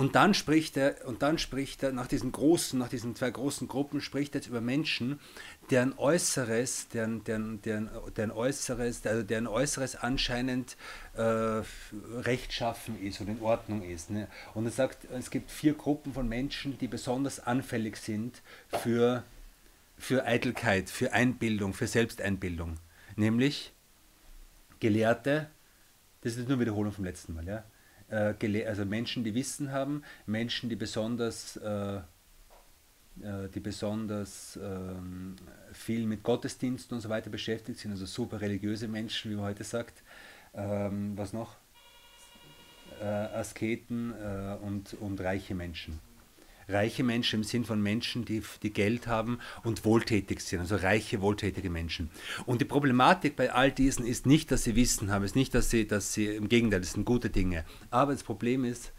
Und 0.00 0.14
dann 0.14 0.32
spricht 0.32 0.78
er, 0.78 1.06
und 1.06 1.20
dann 1.20 1.36
spricht 1.36 1.82
er 1.82 1.92
nach 1.92 2.06
diesen 2.06 2.32
großen, 2.32 2.78
nach 2.78 2.88
diesen 2.88 3.14
zwei 3.14 3.30
großen 3.30 3.68
Gruppen, 3.68 4.00
spricht 4.00 4.34
er 4.34 4.40
jetzt 4.40 4.48
über 4.48 4.62
Menschen, 4.62 5.20
deren 5.68 5.92
Äußeres, 5.98 6.88
deren, 6.88 7.22
deren, 7.24 7.60
deren, 7.60 7.90
deren 8.16 8.30
Äußeres, 8.30 9.06
also 9.06 9.22
deren 9.22 9.46
Äußeres 9.46 9.96
anscheinend 9.96 10.78
äh, 11.12 11.62
rechtschaffen 12.22 12.98
ist 13.02 13.20
oder 13.20 13.32
in 13.32 13.42
Ordnung 13.42 13.82
ist. 13.82 14.08
Ne? 14.08 14.28
Und 14.54 14.64
er 14.64 14.70
sagt, 14.70 15.04
es 15.10 15.30
gibt 15.30 15.50
vier 15.50 15.74
Gruppen 15.74 16.14
von 16.14 16.26
Menschen, 16.26 16.78
die 16.78 16.88
besonders 16.88 17.38
anfällig 17.38 17.98
sind 17.98 18.40
für, 18.82 19.22
für 19.98 20.24
Eitelkeit, 20.24 20.88
für 20.88 21.12
Einbildung, 21.12 21.74
für 21.74 21.86
Selbsteinbildung. 21.86 22.78
Nämlich 23.16 23.74
Gelehrte, 24.80 25.50
das 26.22 26.38
ist 26.38 26.48
nur 26.48 26.58
Wiederholung 26.58 26.92
vom 26.92 27.04
letzten 27.04 27.34
Mal, 27.34 27.46
ja. 27.46 27.64
Äh, 28.10 28.64
also 28.66 28.84
Menschen, 28.84 29.24
die 29.24 29.34
Wissen 29.34 29.72
haben, 29.72 30.02
Menschen, 30.26 30.68
die 30.68 30.76
besonders, 30.76 31.56
äh, 31.56 31.96
äh, 31.96 33.48
die 33.54 33.60
besonders 33.60 34.58
ähm, 34.62 35.36
viel 35.72 36.06
mit 36.06 36.22
Gottesdiensten 36.22 36.96
und 36.96 37.00
so 37.00 37.08
weiter 37.08 37.30
beschäftigt 37.30 37.78
sind, 37.78 37.92
also 37.92 38.06
super 38.06 38.40
religiöse 38.40 38.88
Menschen, 38.88 39.30
wie 39.30 39.36
man 39.36 39.44
heute 39.44 39.64
sagt. 39.64 40.02
Ähm, 40.54 41.16
was 41.16 41.32
noch? 41.32 41.56
Asketen 43.02 44.12
und, 44.60 44.92
und 44.92 45.22
reiche 45.22 45.54
Menschen 45.54 45.98
reiche 46.70 47.02
Menschen 47.04 47.40
im 47.40 47.44
Sinn 47.44 47.64
von 47.64 47.82
Menschen, 47.82 48.24
die, 48.24 48.42
die 48.62 48.72
Geld 48.72 49.06
haben 49.06 49.38
und 49.62 49.84
wohltätig 49.84 50.40
sind, 50.40 50.60
also 50.60 50.76
reiche, 50.76 51.20
wohltätige 51.20 51.70
Menschen. 51.70 52.10
Und 52.46 52.60
die 52.60 52.64
Problematik 52.64 53.36
bei 53.36 53.52
all 53.52 53.70
diesen 53.72 54.06
ist 54.06 54.26
nicht, 54.26 54.50
dass 54.50 54.64
sie 54.64 54.76
Wissen 54.76 55.10
haben, 55.10 55.24
ist 55.24 55.36
nicht, 55.36 55.54
dass 55.54 55.70
sie, 55.70 55.86
dass 55.86 56.12
sie 56.12 56.26
im 56.26 56.48
Gegenteil, 56.48 56.80
das 56.80 56.92
sind 56.92 57.04
gute 57.04 57.30
Dinge. 57.30 57.64
Aber 57.90 58.12
das 58.12 58.22
Problem 58.22 58.64
ist, 58.64 58.92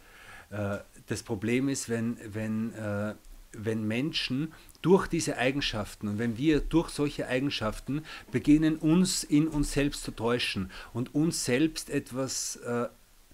äh, 0.50 0.78
das 1.06 1.22
Problem 1.22 1.68
ist, 1.68 1.88
wenn, 1.88 2.16
wenn, 2.32 2.74
äh, 2.74 3.14
wenn 3.52 3.86
Menschen 3.86 4.52
durch 4.80 5.06
diese 5.06 5.38
Eigenschaften 5.38 6.08
und 6.08 6.18
wenn 6.18 6.38
wir 6.38 6.60
durch 6.60 6.90
solche 6.90 7.28
Eigenschaften 7.28 8.04
beginnen, 8.30 8.76
uns 8.76 9.24
in 9.24 9.48
uns 9.48 9.72
selbst 9.72 10.02
zu 10.02 10.10
täuschen 10.10 10.70
und 10.92 11.14
uns 11.14 11.44
selbst 11.44 11.90
etwas 11.90 12.56
äh, 12.56 12.88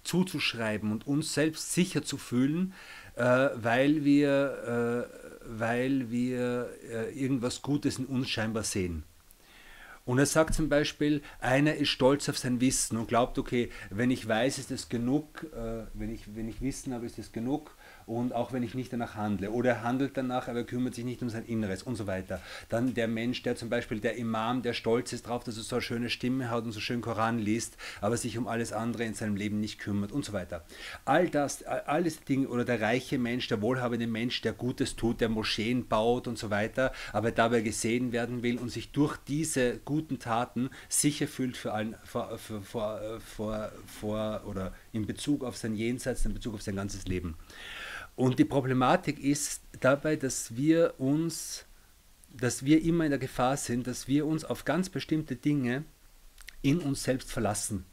zuzuschreiben 0.04 0.90
und 0.90 1.06
uns 1.06 1.34
selbst 1.34 1.72
sicher 1.72 2.02
zu 2.02 2.16
fühlen, 2.16 2.72
äh, 3.18 3.50
weil 3.54 4.04
wir, 4.04 5.08
äh, 5.10 5.48
weil 5.58 6.10
wir 6.10 6.70
äh, 6.88 7.18
irgendwas 7.18 7.62
Gutes 7.62 7.98
in 7.98 8.06
uns 8.06 8.30
scheinbar 8.30 8.62
sehen. 8.62 9.02
Und 10.04 10.18
er 10.18 10.26
sagt 10.26 10.54
zum 10.54 10.70
Beispiel, 10.70 11.20
einer 11.38 11.74
ist 11.74 11.90
stolz 11.90 12.30
auf 12.30 12.38
sein 12.38 12.62
Wissen 12.62 12.96
und 12.96 13.08
glaubt, 13.08 13.38
okay, 13.38 13.70
wenn 13.90 14.10
ich 14.10 14.26
weiß, 14.26 14.58
ist 14.58 14.70
das 14.70 14.88
genug, 14.88 15.44
äh, 15.54 15.84
wenn, 15.92 16.14
ich, 16.14 16.34
wenn 16.34 16.48
ich 16.48 16.62
Wissen 16.62 16.94
habe, 16.94 17.04
ist 17.04 17.18
das 17.18 17.32
genug 17.32 17.76
und 18.08 18.32
auch 18.32 18.52
wenn 18.52 18.62
ich 18.62 18.74
nicht 18.74 18.92
danach 18.92 19.14
handle. 19.14 19.50
Oder 19.50 19.70
er 19.70 19.82
handelt 19.82 20.16
danach, 20.16 20.48
aber 20.48 20.60
er 20.60 20.64
kümmert 20.64 20.94
sich 20.94 21.04
nicht 21.04 21.22
um 21.22 21.28
sein 21.28 21.44
Inneres 21.44 21.82
und 21.82 21.96
so 21.96 22.06
weiter. 22.06 22.40
Dann 22.68 22.94
der 22.94 23.06
Mensch, 23.06 23.42
der 23.42 23.54
zum 23.54 23.68
Beispiel 23.68 24.00
der 24.00 24.16
Imam, 24.16 24.62
der 24.62 24.72
stolz 24.72 25.12
ist 25.12 25.26
darauf, 25.26 25.44
dass 25.44 25.56
er 25.56 25.62
so 25.62 25.76
eine 25.76 25.82
schöne 25.82 26.10
Stimme 26.10 26.50
hat 26.50 26.64
und 26.64 26.72
so 26.72 26.80
schön 26.80 27.02
Koran 27.02 27.38
liest, 27.38 27.76
aber 28.00 28.16
sich 28.16 28.38
um 28.38 28.48
alles 28.48 28.72
andere 28.72 29.04
in 29.04 29.14
seinem 29.14 29.36
Leben 29.36 29.60
nicht 29.60 29.78
kümmert 29.78 30.10
und 30.10 30.24
so 30.24 30.32
weiter. 30.32 30.64
All 31.04 31.28
das, 31.28 31.62
alles 31.62 32.24
Dinge, 32.24 32.48
oder 32.48 32.64
der 32.64 32.80
reiche 32.80 33.18
Mensch, 33.18 33.46
der 33.48 33.60
wohlhabende 33.60 34.06
Mensch, 34.06 34.40
der 34.40 34.52
Gutes 34.52 34.96
tut, 34.96 35.20
der 35.20 35.28
Moscheen 35.28 35.86
baut 35.86 36.26
und 36.26 36.38
so 36.38 36.50
weiter, 36.50 36.92
aber 37.12 37.30
dabei 37.30 37.60
gesehen 37.60 38.12
werden 38.12 38.42
will 38.42 38.58
und 38.58 38.70
sich 38.70 38.90
durch 38.92 39.16
diese 39.28 39.78
guten 39.84 40.18
Taten 40.18 40.70
sicher 40.88 41.26
fühlt 41.26 41.56
für 41.56 41.72
allen, 41.72 41.94
vor, 42.04 42.38
vor, 42.38 43.20
vor, 43.20 43.72
vor 43.86 44.42
oder 44.46 44.72
in 44.92 45.06
Bezug 45.06 45.44
auf 45.44 45.56
sein 45.56 45.74
Jenseits, 45.74 46.24
in 46.24 46.32
Bezug 46.32 46.54
auf 46.54 46.62
sein 46.62 46.76
ganzes 46.76 47.06
Leben. 47.06 47.36
Und 48.18 48.40
die 48.40 48.44
Problematik 48.44 49.22
ist 49.22 49.62
dabei, 49.78 50.16
dass 50.16 50.56
wir 50.56 50.94
uns, 50.98 51.66
dass 52.36 52.64
wir 52.64 52.82
immer 52.82 53.04
in 53.04 53.10
der 53.10 53.20
Gefahr 53.20 53.56
sind, 53.56 53.86
dass 53.86 54.08
wir 54.08 54.26
uns 54.26 54.44
auf 54.44 54.64
ganz 54.64 54.88
bestimmte 54.88 55.36
Dinge 55.36 55.84
in 56.60 56.80
uns 56.80 57.04
selbst 57.04 57.30
verlassen. 57.30 57.84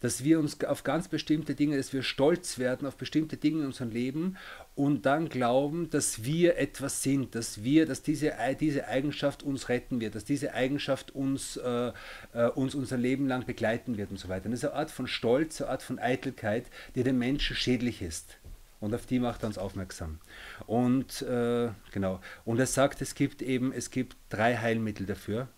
Dass 0.00 0.24
wir 0.24 0.38
uns 0.38 0.64
auf 0.64 0.82
ganz 0.82 1.08
bestimmte 1.08 1.54
Dinge, 1.54 1.76
dass 1.76 1.92
wir 1.92 2.02
stolz 2.02 2.58
werden 2.58 2.88
auf 2.88 2.96
bestimmte 2.96 3.36
Dinge 3.36 3.60
in 3.60 3.66
unserem 3.66 3.90
Leben 3.90 4.38
und 4.76 5.04
dann 5.04 5.28
glauben, 5.28 5.90
dass 5.90 6.24
wir 6.24 6.56
etwas 6.56 7.02
sind, 7.02 7.34
dass 7.34 7.62
wir, 7.62 7.84
dass 7.84 8.00
diese, 8.00 8.32
diese 8.58 8.88
Eigenschaft 8.88 9.42
uns 9.42 9.68
retten 9.68 10.00
wird, 10.00 10.14
dass 10.14 10.24
diese 10.24 10.54
Eigenschaft 10.54 11.14
uns, 11.14 11.58
äh, 11.58 11.92
äh 12.32 12.48
uns 12.54 12.74
unser 12.74 12.96
Leben 12.96 13.28
lang 13.28 13.44
begleiten 13.44 13.98
wird 13.98 14.10
und 14.10 14.16
so 14.16 14.30
weiter. 14.30 14.46
Und 14.46 14.52
das 14.52 14.60
ist 14.60 14.70
eine 14.70 14.78
Art 14.78 14.90
von 14.90 15.06
Stolz, 15.06 15.60
eine 15.60 15.68
Art 15.68 15.82
von 15.82 15.98
Eitelkeit, 15.98 16.64
die 16.94 17.02
dem 17.02 17.18
Menschen 17.18 17.54
schädlich 17.54 18.00
ist. 18.00 18.38
Und 18.84 18.94
auf 18.94 19.06
die 19.06 19.18
macht 19.18 19.42
er 19.42 19.46
uns 19.46 19.56
aufmerksam. 19.56 20.18
Und 20.66 21.22
äh, 21.22 21.70
genau. 21.90 22.20
Und 22.44 22.58
er 22.58 22.66
sagt, 22.66 23.00
es 23.00 23.14
gibt 23.14 23.40
eben, 23.40 23.72
es 23.72 23.90
gibt 23.90 24.14
drei 24.28 24.58
Heilmittel 24.58 25.06
dafür. 25.06 25.48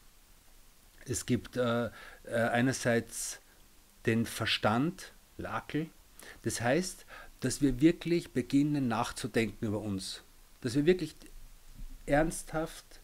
Es 1.04 1.26
gibt 1.26 1.56
äh, 1.56 1.86
äh, 1.86 1.91
einerseits 2.31 3.41
den 4.06 4.26
Verstand, 4.26 5.12
Lakel. 5.38 5.88
Das 6.42 6.60
heißt, 6.60 7.04
dass 7.41 7.60
wir 7.60 7.81
wirklich 7.81 8.32
beginnen 8.32 8.86
nachzudenken 8.86 9.66
über 9.66 9.81
uns. 9.81 10.22
Dass 10.60 10.76
wir 10.76 10.86
wirklich 10.86 11.16
ernsthaft 12.06 13.00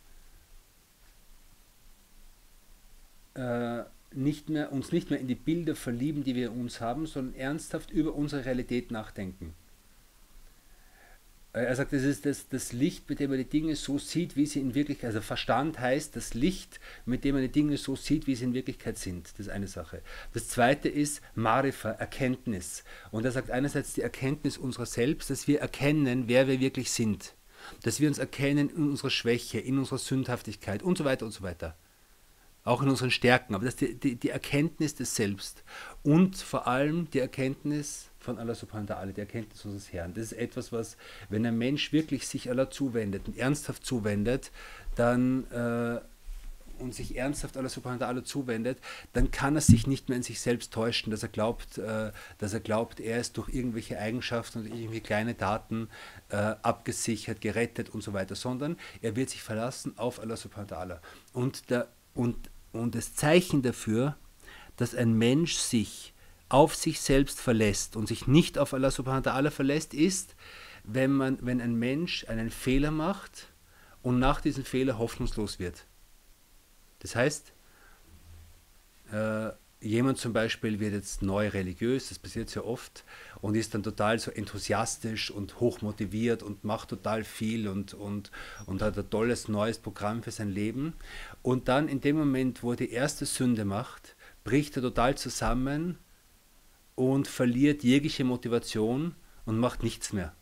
äh, 3.34 3.82
nicht 4.12 4.50
mehr, 4.50 4.70
uns 4.70 4.92
nicht 4.92 5.10
mehr 5.10 5.18
in 5.18 5.26
die 5.26 5.34
Bilder 5.34 5.74
verlieben, 5.74 6.22
die 6.22 6.36
wir 6.36 6.52
uns 6.52 6.80
haben, 6.80 7.06
sondern 7.06 7.34
ernsthaft 7.34 7.90
über 7.90 8.14
unsere 8.14 8.44
Realität 8.44 8.92
nachdenken. 8.92 9.54
Er 11.54 11.76
sagt, 11.76 11.92
es 11.92 12.04
ist 12.04 12.24
das, 12.24 12.48
das 12.48 12.72
Licht, 12.72 13.10
mit 13.10 13.20
dem 13.20 13.28
man 13.28 13.38
die 13.38 13.44
Dinge 13.44 13.76
so 13.76 13.98
sieht, 13.98 14.36
wie 14.36 14.46
sie 14.46 14.60
in 14.60 14.74
Wirklichkeit, 14.74 15.08
also 15.08 15.20
Verstand 15.20 15.78
heißt 15.78 16.16
das 16.16 16.32
Licht, 16.32 16.80
mit 17.04 17.24
dem 17.24 17.34
man 17.34 17.42
die 17.42 17.52
Dinge 17.52 17.76
so 17.76 17.94
sieht, 17.94 18.26
wie 18.26 18.34
sie 18.34 18.44
in 18.44 18.54
Wirklichkeit 18.54 18.96
sind. 18.96 19.28
Das 19.32 19.40
ist 19.40 19.48
eine 19.50 19.68
Sache. 19.68 20.00
Das 20.32 20.48
zweite 20.48 20.88
ist 20.88 21.20
Marifa, 21.34 21.90
Erkenntnis. 21.90 22.84
Und 23.10 23.26
er 23.26 23.32
sagt 23.32 23.50
einerseits 23.50 23.92
die 23.92 24.00
Erkenntnis 24.00 24.56
unserer 24.56 24.86
selbst, 24.86 25.28
dass 25.28 25.46
wir 25.46 25.60
erkennen, 25.60 26.24
wer 26.26 26.48
wir 26.48 26.58
wirklich 26.58 26.90
sind. 26.90 27.34
Dass 27.82 28.00
wir 28.00 28.08
uns 28.08 28.16
erkennen 28.16 28.70
in 28.70 28.88
unserer 28.88 29.10
Schwäche, 29.10 29.58
in 29.58 29.78
unserer 29.78 29.98
Sündhaftigkeit 29.98 30.82
und 30.82 30.96
so 30.96 31.04
weiter 31.04 31.26
und 31.26 31.32
so 31.32 31.42
weiter. 31.42 31.76
Auch 32.64 32.82
in 32.82 32.88
unseren 32.88 33.10
Stärken. 33.10 33.54
Aber 33.54 33.66
das 33.66 33.74
ist 33.74 33.80
die, 33.82 33.94
die, 33.94 34.16
die 34.16 34.30
Erkenntnis 34.30 34.94
des 34.94 35.16
Selbst. 35.16 35.64
Und 36.02 36.38
vor 36.38 36.66
allem 36.66 37.10
die 37.10 37.18
Erkenntnis 37.18 38.08
von 38.22 38.38
Allah 38.38 38.54
subhanahu 38.54 38.88
wa 38.88 38.94
ta'ala, 38.94 39.12
die 39.12 39.20
Erkenntnis 39.20 39.64
unseres 39.64 39.92
Herrn. 39.92 40.14
Das 40.14 40.24
ist 40.24 40.32
etwas, 40.32 40.72
was, 40.72 40.96
wenn 41.28 41.44
ein 41.44 41.58
Mensch 41.58 41.92
wirklich 41.92 42.26
sich 42.26 42.50
Allah 42.50 42.70
zuwendet 42.70 43.26
und 43.26 43.36
ernsthaft 43.36 43.84
zuwendet, 43.84 44.50
dann 44.94 45.50
äh, 45.50 46.00
und 46.78 46.94
sich 46.94 47.16
ernsthaft 47.16 47.56
Allah 47.56 47.68
subhanahu 47.68 48.00
wa 48.00 48.06
ta'ala 48.06 48.24
zuwendet, 48.24 48.78
dann 49.12 49.30
kann 49.30 49.54
er 49.54 49.60
sich 49.60 49.86
nicht 49.86 50.08
mehr 50.08 50.16
in 50.16 50.22
sich 50.22 50.40
selbst 50.40 50.72
täuschen, 50.72 51.10
dass 51.10 51.22
er 51.22 51.28
glaubt, 51.28 51.78
äh, 51.78 52.12
dass 52.38 52.52
er 52.52 52.60
glaubt, 52.60 53.00
er 53.00 53.20
ist 53.20 53.36
durch 53.36 53.48
irgendwelche 53.48 53.98
Eigenschaften 53.98 54.60
und 54.60 54.66
irgendwie 54.66 55.00
kleine 55.00 55.34
Daten 55.34 55.88
äh, 56.30 56.36
abgesichert, 56.36 57.40
gerettet 57.40 57.90
und 57.90 58.02
so 58.02 58.12
weiter, 58.12 58.34
sondern 58.34 58.76
er 59.00 59.16
wird 59.16 59.30
sich 59.30 59.42
verlassen 59.42 59.96
auf 59.96 60.20
Allah 60.20 60.36
subhanahu 60.36 60.70
wa 60.70 60.76
ta'ala. 60.76 60.98
Und, 61.32 61.62
und, 62.14 62.50
und 62.72 62.94
das 62.94 63.14
Zeichen 63.14 63.62
dafür, 63.62 64.16
dass 64.76 64.94
ein 64.94 65.16
Mensch 65.16 65.54
sich 65.54 66.11
auf 66.52 66.74
sich 66.74 67.00
selbst 67.00 67.40
verlässt 67.40 67.96
und 67.96 68.06
sich 68.06 68.26
nicht 68.26 68.58
auf 68.58 68.74
Allah 68.74 68.90
subhanahu 68.90 69.24
wa 69.24 69.30
ta'ala 69.30 69.50
verlässt, 69.50 69.94
ist, 69.94 70.36
wenn, 70.84 71.12
man, 71.12 71.38
wenn 71.40 71.60
ein 71.60 71.74
Mensch 71.74 72.26
einen 72.28 72.50
Fehler 72.50 72.90
macht 72.90 73.48
und 74.02 74.18
nach 74.18 74.40
diesem 74.40 74.64
Fehler 74.64 74.98
hoffnungslos 74.98 75.58
wird. 75.58 75.86
Das 76.98 77.16
heißt, 77.16 77.52
äh, 79.12 79.50
jemand 79.80 80.18
zum 80.18 80.34
Beispiel 80.34 80.78
wird 80.78 80.92
jetzt 80.92 81.22
neu 81.22 81.48
religiös, 81.48 82.10
das 82.10 82.18
passiert 82.18 82.50
sehr 82.50 82.66
oft, 82.66 83.04
und 83.40 83.54
ist 83.54 83.72
dann 83.72 83.82
total 83.82 84.18
so 84.18 84.30
enthusiastisch 84.30 85.30
und 85.30 85.58
hochmotiviert 85.58 86.42
und 86.42 86.64
macht 86.64 86.90
total 86.90 87.24
viel 87.24 87.66
und, 87.66 87.94
und, 87.94 88.30
und 88.66 88.82
hat 88.82 88.98
ein 88.98 89.08
tolles 89.08 89.48
neues 89.48 89.78
Programm 89.78 90.22
für 90.22 90.30
sein 90.30 90.50
Leben. 90.50 90.92
Und 91.40 91.68
dann 91.68 91.88
in 91.88 92.02
dem 92.02 92.16
Moment, 92.16 92.62
wo 92.62 92.72
er 92.72 92.76
die 92.76 92.90
erste 92.90 93.24
Sünde 93.24 93.64
macht, 93.64 94.16
bricht 94.44 94.76
er 94.76 94.82
total 94.82 95.16
zusammen 95.16 95.98
und 96.94 97.28
verliert 97.28 97.82
jegliche 97.82 98.24
Motivation 98.24 99.14
und 99.44 99.58
macht 99.58 99.82
nichts 99.82 100.12
mehr. 100.12 100.34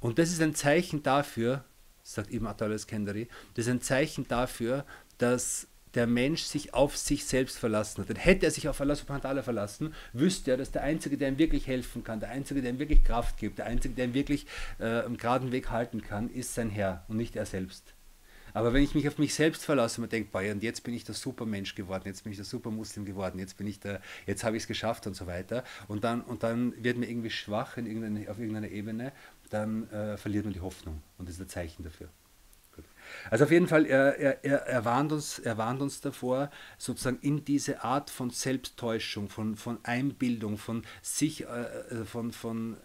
Und 0.00 0.18
das 0.18 0.30
ist 0.30 0.40
ein 0.40 0.54
Zeichen 0.54 1.02
dafür, 1.02 1.64
sagt 2.02 2.32
Ibn 2.32 2.46
Atal 2.46 2.72
al-Skandari, 2.72 3.28
das 3.54 3.66
ist 3.66 3.70
ein 3.70 3.80
Zeichen 3.80 4.26
dafür, 4.28 4.84
dass 5.18 5.68
der 5.94 6.06
Mensch 6.06 6.42
sich 6.42 6.72
auf 6.72 6.96
sich 6.96 7.24
selbst 7.24 7.58
verlassen 7.58 8.00
hat. 8.00 8.08
Denn 8.08 8.16
hätte 8.16 8.46
er 8.46 8.50
sich 8.50 8.68
auf 8.68 8.80
Allah 8.80 8.94
subhanahu 8.94 9.24
wa 9.24 9.28
ta'ala 9.28 9.42
verlassen, 9.42 9.94
wüsste 10.12 10.52
er, 10.52 10.56
dass 10.56 10.70
der 10.70 10.82
Einzige, 10.82 11.18
der 11.18 11.28
ihm 11.28 11.38
wirklich 11.38 11.66
helfen 11.66 12.02
kann, 12.02 12.20
der 12.20 12.30
Einzige, 12.30 12.62
der 12.62 12.70
ihm 12.70 12.78
wirklich 12.78 13.04
Kraft 13.04 13.36
gibt, 13.36 13.58
der 13.58 13.66
Einzige, 13.66 13.94
der 13.94 14.06
ihm 14.06 14.14
wirklich 14.14 14.46
äh, 14.78 15.02
einen 15.02 15.18
geraden 15.18 15.52
Weg 15.52 15.70
halten 15.70 16.00
kann, 16.02 16.30
ist 16.30 16.54
sein 16.54 16.70
Herr 16.70 17.04
und 17.08 17.18
nicht 17.18 17.36
er 17.36 17.46
selbst. 17.46 17.94
Aber 18.54 18.72
wenn 18.72 18.82
ich 18.82 18.94
mich 18.94 19.08
auf 19.08 19.18
mich 19.18 19.34
selbst 19.34 19.64
verlasse 19.64 20.00
und 20.00 20.12
denke, 20.12 20.30
boah, 20.30 20.42
und 20.50 20.62
jetzt 20.62 20.82
bin 20.82 20.94
ich 20.94 21.04
der 21.04 21.14
Supermensch 21.14 21.74
geworden, 21.74 22.04
jetzt 22.06 22.22
bin 22.24 22.32
ich 22.32 22.38
der 22.38 22.44
Supermuslim 22.44 23.04
geworden, 23.04 23.38
jetzt 23.38 23.56
bin 23.56 23.66
ich 23.66 23.80
der, 23.80 24.00
jetzt 24.26 24.44
habe 24.44 24.56
ich 24.56 24.64
es 24.64 24.66
geschafft 24.66 25.06
und 25.06 25.14
so 25.14 25.26
weiter, 25.26 25.64
und 25.88 26.04
dann, 26.04 26.22
und 26.22 26.42
dann 26.42 26.72
wird 26.82 26.98
mir 26.98 27.08
irgendwie 27.08 27.30
schwach 27.30 27.76
in 27.76 27.86
irgendeine, 27.86 28.30
auf 28.30 28.38
irgendeiner 28.38 28.68
Ebene, 28.68 29.12
dann 29.50 29.90
äh, 29.90 30.16
verliert 30.16 30.44
man 30.44 30.54
die 30.54 30.60
Hoffnung. 30.60 31.02
Und 31.18 31.28
das 31.28 31.36
ist 31.36 31.42
ein 31.42 31.48
Zeichen 31.48 31.84
dafür. 31.84 32.08
Also 33.30 33.44
auf 33.44 33.50
jeden 33.50 33.66
Fall, 33.66 33.86
er, 33.86 34.18
er, 34.18 34.66
er, 34.66 34.84
warnt 34.84 35.12
uns, 35.12 35.38
er 35.38 35.58
warnt 35.58 35.80
uns 35.80 36.00
davor, 36.00 36.50
sozusagen 36.78 37.18
in 37.20 37.44
diese 37.44 37.82
Art 37.82 38.10
von 38.10 38.30
Selbsttäuschung, 38.30 39.28
von, 39.28 39.56
von 39.56 39.78
Einbildung, 39.84 40.58
von 40.58 40.84
sich, 41.02 41.44
äh, 41.44 41.46
äh 41.46 42.04
von, 42.04 42.32
von 42.32 42.76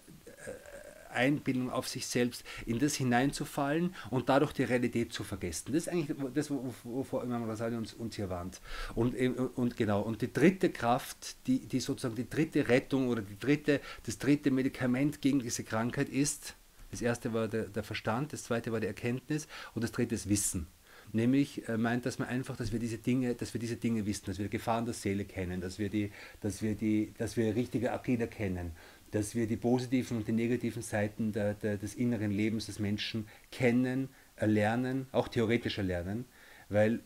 Einbildung 1.11 1.69
auf 1.69 1.87
sich 1.87 2.07
selbst, 2.07 2.43
in 2.65 2.79
das 2.79 2.95
hineinzufallen 2.95 3.95
und 4.09 4.29
dadurch 4.29 4.53
die 4.53 4.63
Realität 4.63 5.13
zu 5.13 5.23
vergessen. 5.23 5.73
Das 5.73 5.83
ist 5.83 5.89
eigentlich 5.89 6.15
das, 6.33 6.49
wovor 6.51 7.23
Imam 7.23 7.43
Rasali 7.49 7.75
uns, 7.75 7.93
uns 7.93 8.15
hier 8.15 8.29
warnt. 8.29 8.61
Und, 8.95 9.15
und 9.55 9.77
genau, 9.77 10.01
und 10.01 10.21
die 10.21 10.31
dritte 10.31 10.69
Kraft, 10.69 11.35
die, 11.47 11.59
die 11.59 11.79
sozusagen 11.79 12.15
die 12.15 12.29
dritte 12.29 12.67
Rettung 12.67 13.07
oder 13.09 13.21
die 13.21 13.39
dritte, 13.39 13.81
das 14.05 14.17
dritte 14.17 14.51
Medikament 14.51 15.21
gegen 15.21 15.39
diese 15.39 15.63
Krankheit 15.63 16.09
ist, 16.09 16.55
das 16.91 17.01
erste 17.01 17.33
war 17.33 17.47
der, 17.47 17.63
der 17.63 17.83
Verstand, 17.83 18.33
das 18.33 18.43
zweite 18.43 18.71
war 18.71 18.79
die 18.79 18.87
Erkenntnis 18.87 19.47
und 19.73 19.83
das 19.83 19.91
dritte 19.91 20.15
ist 20.15 20.29
Wissen. 20.29 20.67
Nämlich 21.13 21.67
äh, 21.69 21.77
meint, 21.77 22.05
dass 22.05 22.19
man 22.19 22.27
einfach, 22.27 22.57
dass 22.57 22.71
wir 22.73 22.79
diese 22.79 22.97
Dinge, 22.97 23.33
dass 23.33 23.53
wir 23.53 23.61
diese 23.61 23.77
Dinge 23.77 24.05
wissen, 24.05 24.25
dass 24.25 24.39
wir 24.39 24.49
Gefahren 24.49 24.85
der 24.85 24.93
Seele 24.93 25.23
kennen, 25.23 25.61
dass 25.61 25.79
wir 25.79 25.89
die, 25.89 26.11
dass 26.41 26.61
wir 26.61 26.75
die, 26.75 27.13
dass 27.17 27.37
wir 27.37 27.55
richtige 27.55 27.93
Akida 27.93 28.27
kennen, 28.27 28.71
dass 29.11 29.35
wir 29.35 29.47
die 29.47 29.57
positiven 29.57 30.17
und 30.17 30.27
die 30.27 30.33
negativen 30.33 30.81
Seiten 30.81 31.31
der, 31.31 31.53
der, 31.53 31.77
des 31.77 31.95
inneren 31.95 32.31
Lebens 32.31 32.65
des 32.65 32.79
Menschen 32.79 33.27
kennen, 33.51 34.09
erlernen, 34.35 35.07
auch 35.11 35.27
theoretisch 35.27 35.77
erlernen, 35.77 36.25
weil 36.69 37.01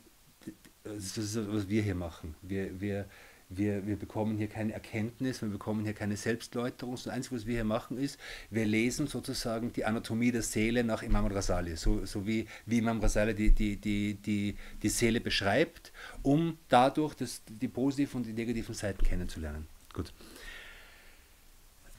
das 0.84 1.18
ist, 1.18 1.38
was 1.52 1.70
wir 1.70 1.84
hier 1.84 1.96
machen. 1.96 2.36
Wir, 2.42 2.82
wir, 2.82 3.06
wir, 3.50 3.86
wir 3.86 3.98
bekommen 3.98 4.38
hier 4.38 4.48
keine 4.48 4.74
Erkenntnis, 4.74 5.42
wir 5.42 5.50
bekommen 5.50 5.84
hier 5.84 5.94
keine 5.94 6.18
Selbstläuterung. 6.18 6.96
Das 6.96 7.08
Einzige, 7.08 7.36
was 7.36 7.46
wir 7.46 7.56
hier 7.56 7.64
machen, 7.64 7.98
ist, 7.98 8.20
wir 8.50 8.66
lesen 8.66 9.08
sozusagen 9.08 9.74
die 9.74 9.86
Anatomie 9.86 10.32
der 10.32 10.42
Seele 10.42 10.84
nach 10.84 11.04
Imam 11.04 11.28
Rasali, 11.28 11.76
so, 11.76 12.06
so 12.06 12.26
wie, 12.26 12.48
wie 12.66 12.80
Imam 12.80 13.00
Rasali 13.00 13.34
die, 13.34 13.52
die, 13.52 13.76
die, 13.78 14.16
die, 14.16 14.56
die 14.82 14.90
Seele 14.90 15.22
beschreibt, 15.22 15.92
um 16.24 16.58
dadurch 16.70 17.14
das, 17.16 17.42
die 17.48 17.68
positiven 17.68 18.18
und 18.18 18.26
die 18.26 18.34
negativen 18.34 18.74
Seiten 18.74 19.04
kennenzulernen. 19.04 19.68
Gut. 19.94 20.14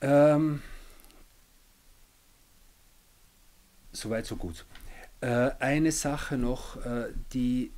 Ähm, 0.03 0.61
Soweit, 3.93 4.25
so 4.25 4.37
gut. 4.37 4.65
Äh, 5.21 5.51
eine 5.61 5.93
Sache 5.93 6.39
noch, 6.39 6.85
äh, 6.85 7.13
die, 7.35 7.73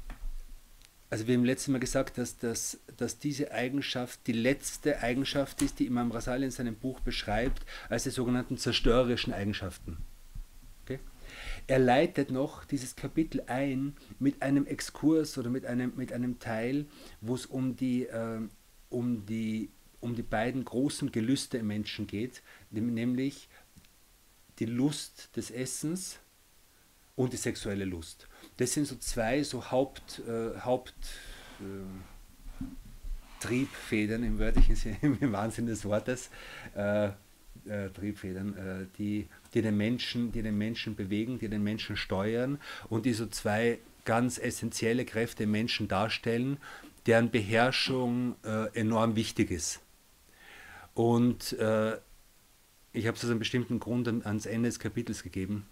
also 1.11 1.27
wir 1.27 1.35
haben 1.35 1.45
letztes 1.45 1.69
Mal 1.69 1.81
gesagt, 1.81 2.19
dass, 2.19 2.39
dass, 2.39 2.79
dass 2.97 3.19
diese 3.19 3.51
Eigenschaft 3.51 4.21
die 4.29 4.33
letzte 4.33 5.01
Eigenschaft 5.01 5.61
ist, 5.61 5.81
die 5.81 5.87
Imam 5.87 6.13
Rasali 6.13 6.45
in 6.45 6.53
seinem 6.53 6.77
Buch 6.77 7.01
beschreibt, 7.01 7.67
als 7.89 8.05
die 8.05 8.11
sogenannten 8.11 8.57
zerstörerischen 8.59 9.35
Eigenschaften. 9.35 9.99
Okay? 10.85 11.01
Er 11.67 11.81
leitet 11.81 12.31
noch 12.31 12.65
dieses 12.65 12.95
Kapitel 12.95 13.43
ein 13.49 13.97
mit 14.21 14.41
einem 14.41 14.67
Exkurs 14.67 15.37
oder 15.37 15.51
mit 15.51 15.67
einem, 15.67 15.95
mit 15.97 16.13
einem 16.13 16.39
Teil, 16.39 16.87
wo 17.21 17.35
es 17.35 17.45
um 17.45 17.75
die, 17.75 18.07
äh, 18.07 18.41
um 18.89 19.27
die 19.27 19.71
um 20.05 20.15
die 20.15 20.23
beiden 20.23 20.65
großen 20.65 21.11
Gelüste 21.11 21.59
im 21.59 21.67
Menschen 21.67 22.07
geht, 22.07 22.43
nämlich 22.71 23.49
die 24.59 24.67
Lust 24.67 25.31
des 25.35 25.51
Essens 25.51 26.19
und 27.17 27.33
die 27.33 27.39
sexuelle 27.39 27.87
Lust. 27.87 28.29
Das 28.59 28.73
sind 28.75 28.87
so 28.87 28.97
zwei 28.97 29.43
so 29.43 29.71
Haupt, 29.71 30.21
äh, 30.29 30.61
Haupt 30.61 30.95
äh, 31.61 31.65
Triebfedern 33.41 34.23
im 34.23 34.39
wörtlichen 34.39 34.77
Sinne, 34.77 34.99
im 35.03 35.33
Wahnsinn 35.33 35.67
des 35.67 35.85
Wortes, 35.85 36.31
äh, 36.77 37.07
äh, 37.07 37.91
Triebfedern, 37.95 38.57
äh, 38.57 38.87
die, 38.99 39.27
die, 39.55 39.63
den 39.63 39.77
Menschen, 39.77 40.33
die 40.33 40.43
den 40.43 40.59
Menschen 40.59 40.97
bewegen, 40.97 41.39
die 41.39 41.49
den 41.49 41.63
Menschen 41.63 41.97
steuern 41.97 42.61
und 42.91 43.07
die 43.07 43.15
so 43.15 43.27
zwei 43.27 43.79
ganz 44.05 44.39
essentielle 44.39 45.07
Kräfte 45.07 45.45
im 45.45 45.51
Menschen 45.51 45.89
darstellen, 45.89 46.59
deren 47.07 47.31
Beherrschung 47.31 48.37
äh, 48.45 48.67
enorm 48.79 49.17
wichtig 49.17 49.51
ist. 49.51 49.81
Und 50.95 51.53
äh, 51.55 51.99
ich 52.93 53.07
habe 53.07 53.17
es 53.17 53.25
aus 53.25 53.31
einem 53.31 53.41
bestimmten 53.41 53.81
Grund 53.81 54.09
ans 54.09 54.47
Ende 54.47 54.69
des 54.69 54.79
Kapitels 54.79 55.23
gegeben, 55.23 55.67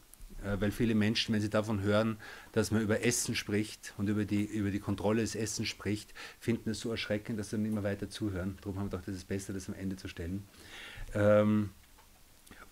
äh, 0.45 0.61
weil 0.61 0.73
viele 0.73 0.95
Menschen, 0.95 1.33
wenn 1.33 1.41
sie 1.41 1.51
davon 1.51 1.81
hören, 1.83 2.19
dass 2.51 2.73
man 2.73 2.83
über 2.83 3.05
Essen 3.05 3.37
spricht 3.37 3.95
und 3.97 4.09
über 4.09 4.25
die, 4.25 4.45
über 4.45 4.71
die 4.71 4.81
Kontrolle 4.81 5.21
des 5.21 5.37
Essens 5.37 5.69
spricht, 5.69 6.13
finden 6.41 6.71
es 6.71 6.81
so 6.81 6.91
erschreckend, 6.91 7.39
dass 7.39 7.51
sie 7.51 7.57
dann 7.57 7.67
immer 7.67 7.85
weiter 7.85 8.11
zuhören. 8.11 8.59
Darum 8.61 8.79
haben 8.79 8.87
wir 8.87 8.99
gedacht, 8.99 9.09
das 9.09 9.25
besser, 9.25 9.53
das 9.53 9.69
am 9.69 9.75
Ende 9.77 9.97
zu 9.97 10.09
stellen. 10.09 10.45
Ähm, 11.15 11.71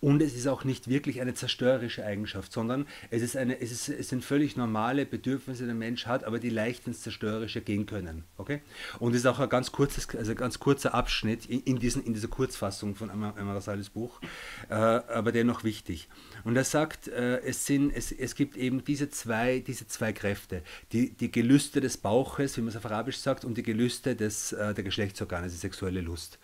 und 0.01 0.21
es 0.21 0.35
ist 0.35 0.47
auch 0.47 0.63
nicht 0.63 0.89
wirklich 0.89 1.21
eine 1.21 1.35
zerstörerische 1.35 2.03
Eigenschaft, 2.03 2.51
sondern 2.51 2.87
es, 3.11 3.21
ist 3.21 3.37
eine, 3.37 3.61
es, 3.61 3.71
ist, 3.71 3.87
es 3.87 4.09
sind 4.09 4.25
völlig 4.25 4.57
normale 4.57 5.05
Bedürfnisse, 5.05 5.61
die 5.61 5.67
der 5.67 5.75
Mensch 5.75 6.07
hat, 6.07 6.23
aber 6.23 6.39
die 6.39 6.49
leicht 6.49 6.87
ins 6.87 7.01
Zerstörerische 7.01 7.61
gehen 7.61 7.85
können. 7.85 8.23
Okay? 8.37 8.61
Und 8.97 9.13
es 9.13 9.19
ist 9.19 9.25
auch 9.27 9.39
ein 9.39 9.47
ganz, 9.47 9.71
kurzes, 9.71 10.09
also 10.15 10.33
ganz 10.33 10.59
kurzer 10.59 10.95
Abschnitt 10.95 11.45
in, 11.45 11.61
in, 11.61 11.77
diesen, 11.77 12.03
in 12.03 12.15
dieser 12.15 12.29
Kurzfassung 12.29 12.95
von 12.95 13.11
Amarasalis 13.11 13.89
Buch, 13.89 14.19
äh, 14.69 14.73
aber 14.73 15.31
dennoch 15.31 15.63
wichtig. 15.63 16.09
Und 16.43 16.55
er 16.55 16.63
sagt, 16.63 17.07
äh, 17.07 17.39
es, 17.41 17.67
sind, 17.67 17.91
es, 17.91 18.11
es 18.11 18.33
gibt 18.33 18.57
eben 18.57 18.83
diese 18.83 19.11
zwei, 19.11 19.59
diese 19.59 19.87
zwei 19.87 20.13
Kräfte, 20.13 20.63
die, 20.93 21.11
die 21.11 21.31
Gelüste 21.31 21.79
des 21.79 21.97
Bauches, 21.97 22.57
wie 22.57 22.61
man 22.61 22.69
es 22.69 22.75
auf 22.75 22.85
Arabisch 22.85 23.17
sagt, 23.17 23.45
und 23.45 23.55
die 23.55 23.63
Gelüste 23.63 24.15
des, 24.15 24.51
äh, 24.51 24.73
der 24.73 24.83
Geschlechtsorgane, 24.83 25.47
die 25.47 25.55
sexuelle 25.55 26.01
Lust. 26.01 26.39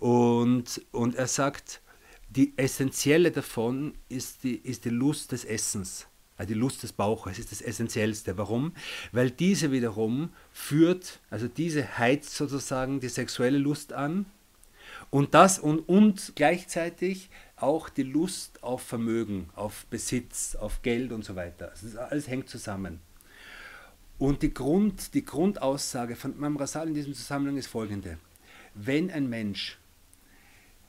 Und, 0.00 0.82
und 0.90 1.14
er 1.14 1.28
sagt, 1.28 1.80
die 2.28 2.56
essentielle 2.56 3.30
davon 3.30 3.94
ist 4.08 4.44
die, 4.44 4.56
ist 4.56 4.84
die 4.84 4.90
Lust 4.90 5.32
des 5.32 5.44
Essens, 5.44 6.06
also 6.36 6.48
die 6.48 6.58
Lust 6.58 6.82
des 6.82 6.92
Bauches 6.92 7.38
ist 7.38 7.50
das 7.50 7.62
Essentiellste. 7.62 8.36
Warum? 8.36 8.72
Weil 9.12 9.30
diese 9.30 9.72
wiederum 9.72 10.30
führt, 10.52 11.20
also 11.30 11.48
diese 11.48 11.98
heizt 11.98 12.34
sozusagen 12.34 13.00
die 13.00 13.08
sexuelle 13.08 13.58
Lust 13.58 13.92
an 13.92 14.26
und 15.10 15.34
das 15.34 15.58
und, 15.58 15.80
und 15.88 16.32
gleichzeitig 16.34 17.30
auch 17.56 17.88
die 17.88 18.02
Lust 18.02 18.62
auf 18.62 18.82
Vermögen, 18.82 19.48
auf 19.54 19.86
Besitz, 19.86 20.56
auf 20.56 20.82
Geld 20.82 21.12
und 21.12 21.24
so 21.24 21.36
weiter. 21.36 21.70
Also 21.70 21.98
alles 21.98 22.28
hängt 22.28 22.50
zusammen. 22.50 23.00
Und 24.18 24.42
die, 24.42 24.52
Grund, 24.52 25.14
die 25.14 25.24
Grundaussage 25.24 26.16
von 26.16 26.34
Imam 26.34 26.56
Rasal 26.56 26.88
in 26.88 26.94
diesem 26.94 27.14
Zusammenhang 27.14 27.56
ist 27.56 27.66
folgende. 27.66 28.18
Wenn 28.74 29.10
ein 29.10 29.28
Mensch 29.28 29.78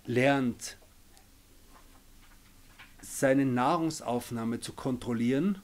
lernt, 0.05 0.77
seine 3.19 3.45
Nahrungsaufnahme 3.45 4.59
zu 4.59 4.73
kontrollieren, 4.73 5.61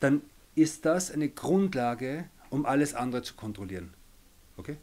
dann 0.00 0.22
ist 0.54 0.84
das 0.84 1.10
eine 1.10 1.28
Grundlage, 1.28 2.28
um 2.50 2.66
alles 2.66 2.94
andere 2.94 3.22
zu 3.22 3.34
kontrollieren. 3.34 3.92
Okay? 4.56 4.76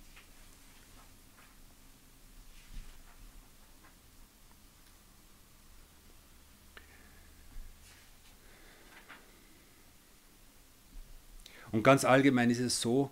Und 11.72 11.84
ganz 11.84 12.04
allgemein 12.04 12.50
ist 12.50 12.60
es 12.60 12.82
so, 12.82 13.12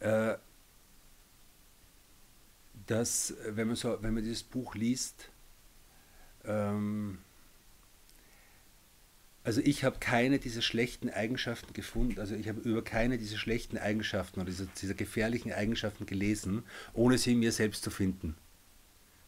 äh, 0.00 0.36
dass 2.86 3.34
wenn 3.46 3.68
man, 3.68 3.76
so, 3.76 3.98
wenn 4.02 4.14
man 4.14 4.22
dieses 4.22 4.42
Buch 4.42 4.74
liest, 4.74 5.30
ähm, 6.44 7.18
also 9.44 9.60
ich 9.62 9.84
habe 9.84 9.98
keine 10.00 10.38
dieser 10.38 10.62
schlechten 10.62 11.10
Eigenschaften 11.10 11.74
gefunden, 11.74 12.18
also 12.18 12.34
ich 12.34 12.48
habe 12.48 12.60
über 12.60 12.82
keine 12.82 13.18
dieser 13.18 13.36
schlechten 13.36 13.76
Eigenschaften 13.76 14.40
oder 14.40 14.50
dieser, 14.50 14.66
dieser 14.80 14.94
gefährlichen 14.94 15.52
Eigenschaften 15.52 16.06
gelesen, 16.06 16.64
ohne 16.94 17.18
sie 17.18 17.32
in 17.32 17.40
mir 17.40 17.52
selbst 17.52 17.84
zu 17.84 17.90
finden. 17.90 18.36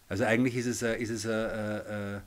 Also 0.08 0.24
eigentlich 0.24 0.56
ist 0.56 0.66
es, 0.66 0.82
ist 0.82 1.10
es 1.10 1.24
äh, 1.26 2.16
äh, 2.16 2.20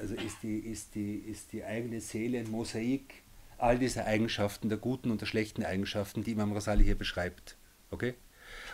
also 0.00 0.14
ist 0.14 0.42
die, 0.42 0.58
ist, 0.58 0.94
die, 0.94 1.16
ist 1.16 1.52
die 1.52 1.64
eigene 1.64 2.00
Seele 2.00 2.38
ein 2.38 2.50
Mosaik 2.50 3.22
all 3.56 3.78
dieser 3.78 4.04
Eigenschaften, 4.04 4.68
der 4.68 4.78
guten 4.78 5.10
und 5.10 5.20
der 5.20 5.26
schlechten 5.26 5.64
Eigenschaften, 5.64 6.22
die 6.22 6.32
Imam 6.32 6.52
Rasali 6.52 6.84
hier 6.84 6.96
beschreibt. 6.96 7.56
Okay? 7.90 8.14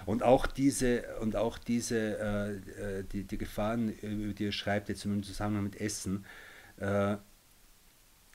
Und 0.04 0.22
auch 0.22 0.46
diese, 0.46 1.16
und 1.20 1.36
auch 1.36 1.56
diese 1.56 2.18
äh, 2.18 2.98
äh, 2.98 3.04
die, 3.04 3.24
die 3.24 3.38
Gefahren, 3.38 3.88
über 3.88 4.34
die 4.34 4.46
er 4.46 4.52
schreibt, 4.52 4.88
jetzt 4.88 5.04
im 5.04 5.22
Zusammenhang 5.22 5.64
mit 5.64 5.80
Essen, 5.80 6.26
äh, 6.78 7.16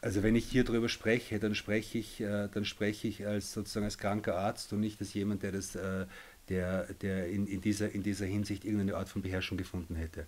also 0.01 0.23
wenn 0.23 0.35
ich 0.35 0.45
hier 0.45 0.63
drüber 0.63 0.89
spreche, 0.89 1.39
dann 1.39 1.55
spreche 1.55 1.97
ich, 1.97 2.21
äh, 2.21 2.47
dann 2.47 2.65
spreche 2.65 3.07
ich 3.07 3.25
als 3.27 3.51
sozusagen 3.51 3.85
als 3.85 3.97
kranker 3.97 4.37
Arzt 4.37 4.71
und 4.73 4.79
nicht 4.79 4.99
als 4.99 5.13
jemand, 5.13 5.43
der 5.43 5.51
das, 5.51 5.75
äh, 5.75 6.05
der, 6.47 6.93
der 7.01 7.27
in, 7.27 7.47
in, 7.47 7.61
dieser, 7.61 7.91
in 7.91 8.03
dieser 8.03 8.25
Hinsicht 8.25 8.65
irgendeine 8.65 8.95
Art 8.95 9.09
von 9.09 9.21
Beherrschung 9.21 9.57
gefunden 9.57 9.95
hätte. 9.95 10.27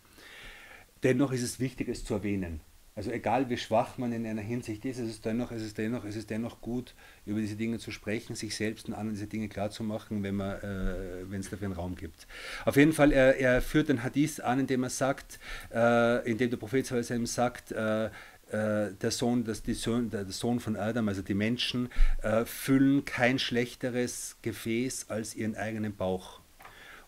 Dennoch 1.03 1.31
ist 1.31 1.43
es 1.43 1.59
wichtig, 1.59 1.89
es 1.89 2.03
zu 2.03 2.15
erwähnen. 2.15 2.61
Also 2.93 3.09
egal 3.09 3.49
wie 3.49 3.55
schwach 3.55 3.97
man 3.97 4.11
in 4.11 4.25
einer 4.25 4.41
Hinsicht 4.41 4.83
ist, 4.83 4.99
es 4.99 5.09
ist 5.09 5.25
dennoch, 5.25 5.51
es 5.51 5.61
ist 5.61 5.77
dennoch, 5.77 6.03
es 6.03 6.17
ist 6.17 6.29
dennoch 6.29 6.59
gut, 6.59 6.93
über 7.25 7.39
diese 7.39 7.55
Dinge 7.55 7.79
zu 7.79 7.89
sprechen, 7.89 8.35
sich 8.35 8.53
selbst 8.53 8.89
und 8.89 8.93
anderen 8.93 9.13
diese 9.13 9.27
Dinge 9.27 9.47
klarzumachen, 9.47 10.23
wenn 10.23 10.35
man, 10.35 10.57
äh, 10.57 11.31
wenn 11.31 11.39
es 11.39 11.49
dafür 11.49 11.67
einen 11.67 11.75
Raum 11.75 11.95
gibt. 11.95 12.27
Auf 12.65 12.75
jeden 12.75 12.91
Fall, 12.91 13.13
er, 13.13 13.37
er 13.39 13.61
führt 13.61 13.87
den 13.87 14.03
Hadith 14.03 14.41
an, 14.41 14.59
indem 14.59 14.83
er 14.83 14.89
sagt, 14.89 15.39
äh, 15.73 16.29
indem 16.29 16.49
der 16.49 16.57
Prophet 16.57 16.85
sagt, 16.85 17.71
äh, 17.71 18.09
der 18.51 19.11
Sohn, 19.11 19.43
das, 19.43 19.63
die 19.63 19.73
Sohn, 19.73 20.09
der 20.09 20.25
Sohn 20.25 20.59
von 20.59 20.75
Adam, 20.75 21.07
also 21.07 21.21
die 21.21 21.33
Menschen, 21.33 21.89
äh, 22.21 22.45
füllen 22.45 23.05
kein 23.05 23.39
schlechteres 23.39 24.37
Gefäß 24.41 25.05
als 25.09 25.35
ihren 25.35 25.55
eigenen 25.55 25.95
Bauch. 25.95 26.41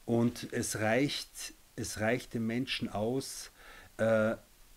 Und 0.05 0.47
es 0.51 0.79
reicht, 0.79 1.53
es 1.75 2.00
reicht 2.00 2.33
dem 2.33 2.47
Menschen 2.47 2.89
aus, 2.89 3.51
äh, 3.97 4.35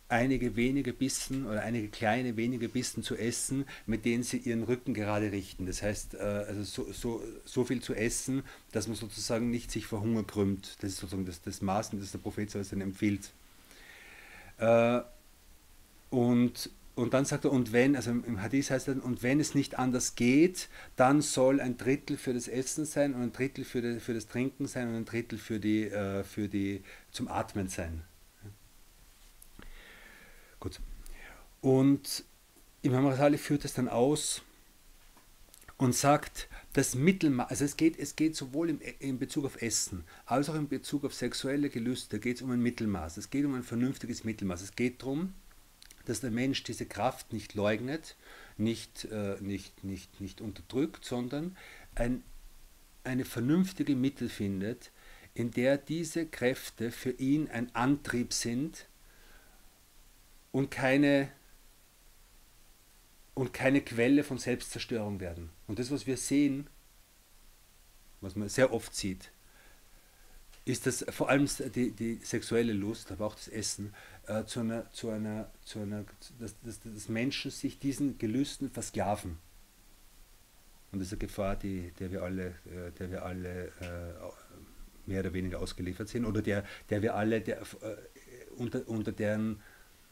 einige 0.08 0.56
wenige 0.56 0.92
Bissen 0.92 1.46
oder 1.46 1.62
einige 1.62 1.88
kleine 1.88 2.36
wenige 2.36 2.68
Bissen 2.68 3.02
zu 3.02 3.16
essen, 3.16 3.64
mit 3.86 4.04
denen 4.04 4.22
sie 4.22 4.38
ihren 4.38 4.62
Rücken 4.62 4.94
gerade 4.94 5.32
richten. 5.32 5.66
Das 5.66 5.82
heißt, 5.82 6.14
äh, 6.14 6.18
also 6.18 6.62
so, 6.62 6.92
so, 6.92 7.22
so 7.44 7.64
viel 7.64 7.82
zu 7.82 7.94
essen, 7.94 8.44
dass 8.72 8.86
man 8.86 8.96
sozusagen 8.96 9.50
nicht 9.50 9.70
sich 9.70 9.86
vor 9.86 10.00
Hunger 10.00 10.22
krümmt. 10.22 10.76
Das 10.80 10.90
ist 10.90 10.98
sozusagen 10.98 11.26
das, 11.26 11.42
das 11.42 11.60
Maß, 11.60 11.90
das 11.90 12.12
der 12.12 12.18
Prophet 12.18 12.50
so 12.50 12.58
empfiehlt. 12.58 13.32
Äh, 14.58 15.00
und, 16.16 16.70
und 16.94 17.12
dann 17.12 17.26
sagt 17.26 17.44
er, 17.44 17.52
und 17.52 17.74
wenn, 17.74 17.94
also 17.94 18.10
im 18.10 18.40
Hadith 18.40 18.70
heißt 18.70 18.88
es, 18.88 18.96
und 18.96 19.22
wenn 19.22 19.38
es 19.38 19.54
nicht 19.54 19.78
anders 19.78 20.14
geht, 20.14 20.70
dann 20.96 21.20
soll 21.20 21.60
ein 21.60 21.76
Drittel 21.76 22.16
für 22.16 22.32
das 22.32 22.48
Essen 22.48 22.86
sein 22.86 23.12
und 23.12 23.20
ein 23.20 23.32
Drittel 23.34 23.66
für, 23.66 23.82
die, 23.82 24.00
für 24.00 24.14
das 24.14 24.26
Trinken 24.26 24.66
sein 24.66 24.88
und 24.88 24.94
ein 24.94 25.04
Drittel 25.04 25.38
für 25.38 25.60
die, 25.60 25.82
äh, 25.82 26.24
für 26.24 26.48
die 26.48 26.82
zum 27.10 27.28
Atmen 27.28 27.68
sein. 27.68 28.00
Gut. 30.58 30.80
Und 31.60 32.24
Imam 32.80 33.06
Rasali 33.06 33.36
führt 33.36 33.66
es 33.66 33.74
dann 33.74 33.88
aus 33.88 34.40
und 35.76 35.94
sagt, 35.94 36.48
das 36.72 36.94
Mittelmaß, 36.94 37.50
also 37.50 37.66
es 37.66 37.76
geht, 37.76 37.98
es 37.98 38.16
geht 38.16 38.34
sowohl 38.34 38.70
im, 38.70 38.80
in 39.00 39.18
Bezug 39.18 39.44
auf 39.44 39.60
Essen 39.60 40.04
als 40.24 40.48
auch 40.48 40.54
in 40.54 40.66
Bezug 40.66 41.04
auf 41.04 41.12
sexuelle 41.12 41.68
Gelüste, 41.68 42.20
geht 42.20 42.36
es 42.36 42.42
um 42.42 42.52
ein 42.52 42.62
Mittelmaß. 42.62 43.18
Es 43.18 43.28
geht 43.28 43.44
um 43.44 43.52
ein 43.52 43.64
vernünftiges 43.64 44.24
Mittelmaß. 44.24 44.62
Es 44.62 44.74
geht 44.74 45.02
darum, 45.02 45.34
dass 46.08 46.20
der 46.20 46.30
Mensch 46.30 46.62
diese 46.62 46.86
Kraft 46.86 47.32
nicht 47.32 47.54
leugnet, 47.54 48.16
nicht, 48.56 49.04
äh, 49.06 49.36
nicht, 49.40 49.84
nicht, 49.84 50.20
nicht 50.20 50.40
unterdrückt, 50.40 51.04
sondern 51.04 51.56
ein, 51.94 52.22
eine 53.04 53.24
vernünftige 53.24 53.96
Mittel 53.96 54.28
findet, 54.28 54.90
in 55.34 55.50
der 55.50 55.76
diese 55.76 56.26
Kräfte 56.26 56.90
für 56.90 57.10
ihn 57.10 57.48
ein 57.50 57.74
Antrieb 57.74 58.32
sind 58.32 58.86
und 60.50 60.70
keine, 60.70 61.30
und 63.34 63.52
keine 63.52 63.82
Quelle 63.82 64.24
von 64.24 64.38
Selbstzerstörung 64.38 65.20
werden. 65.20 65.50
Und 65.66 65.78
das, 65.78 65.90
was 65.90 66.06
wir 66.06 66.16
sehen, 66.16 66.68
was 68.22 68.34
man 68.34 68.48
sehr 68.48 68.72
oft 68.72 68.94
sieht, 68.94 69.30
ist 70.66 70.84
das 70.86 71.06
vor 71.10 71.30
allem 71.30 71.48
die, 71.74 71.92
die 71.92 72.16
sexuelle 72.16 72.72
Lust, 72.72 73.12
aber 73.12 73.26
auch 73.26 73.36
das 73.36 73.46
Essen, 73.48 73.94
äh, 74.26 74.44
zu 74.44 74.60
einer, 74.60 74.90
zu 74.90 75.08
einer, 75.10 75.48
zu 75.64 75.78
einer, 75.78 76.04
dass, 76.40 76.60
dass, 76.60 76.80
dass 76.80 77.08
Menschen 77.08 77.52
sich 77.52 77.78
diesen 77.78 78.18
Gelüsten 78.18 78.68
versklaven. 78.68 79.38
Und 80.90 80.98
das 80.98 81.08
ist 81.08 81.12
eine 81.12 81.20
Gefahr, 81.20 81.54
die, 81.54 81.92
der 82.00 82.10
wir 82.10 82.22
alle, 82.22 82.46
äh, 82.66 82.90
der 82.98 83.10
wir 83.12 83.24
alle 83.24 83.66
äh, 83.66 84.14
mehr 85.06 85.20
oder 85.20 85.32
weniger 85.32 85.60
ausgeliefert 85.60 86.08
sind 86.08 86.24
oder 86.24 86.42
der, 86.42 86.64
der 86.90 87.00
wir 87.00 87.14
alle, 87.14 87.40
der, 87.40 87.62
äh, 87.62 87.64
unter, 88.56 88.88
unter 88.88 89.12
deren, 89.12 89.62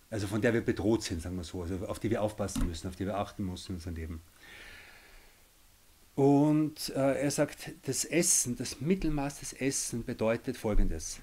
also 0.08 0.28
von 0.28 0.40
der 0.40 0.54
wir 0.54 0.60
bedroht 0.60 1.02
sind, 1.02 1.20
sagen 1.20 1.34
wir 1.34 1.42
so, 1.42 1.62
also 1.62 1.84
auf 1.86 1.98
die 1.98 2.10
wir 2.10 2.22
aufpassen 2.22 2.68
müssen, 2.68 2.86
auf 2.86 2.94
die 2.94 3.06
wir 3.06 3.16
achten 3.16 3.44
müssen 3.44 3.72
in 3.72 3.74
unserem 3.76 3.96
Leben. 3.96 4.20
Und 6.14 6.90
äh, 6.90 7.22
er 7.22 7.30
sagt, 7.30 7.72
das 7.82 8.04
Essen, 8.04 8.56
das 8.56 8.80
Mittelmaß 8.80 9.40
des 9.40 9.52
Essen 9.52 10.04
bedeutet 10.04 10.56
folgendes. 10.56 11.18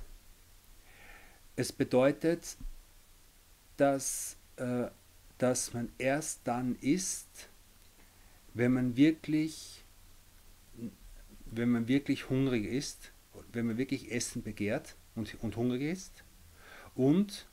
Es 1.55 1.71
bedeutet, 1.71 2.57
dass, 3.77 4.35
äh, 4.57 4.87
dass 5.37 5.73
man 5.73 5.89
erst 5.97 6.41
dann 6.43 6.75
isst, 6.81 7.49
wenn 8.53 8.73
man 8.73 8.97
wirklich, 8.97 9.83
wenn 11.45 11.69
man 11.69 11.87
wirklich 11.87 12.29
hungrig 12.29 12.65
ist, 12.65 13.11
wenn 13.53 13.67
man 13.67 13.77
wirklich 13.77 14.11
Essen 14.11 14.43
begehrt 14.43 14.95
und, 15.15 15.41
und 15.41 15.55
hungrig 15.55 15.83
ist. 15.83 16.11
Und 16.95 17.47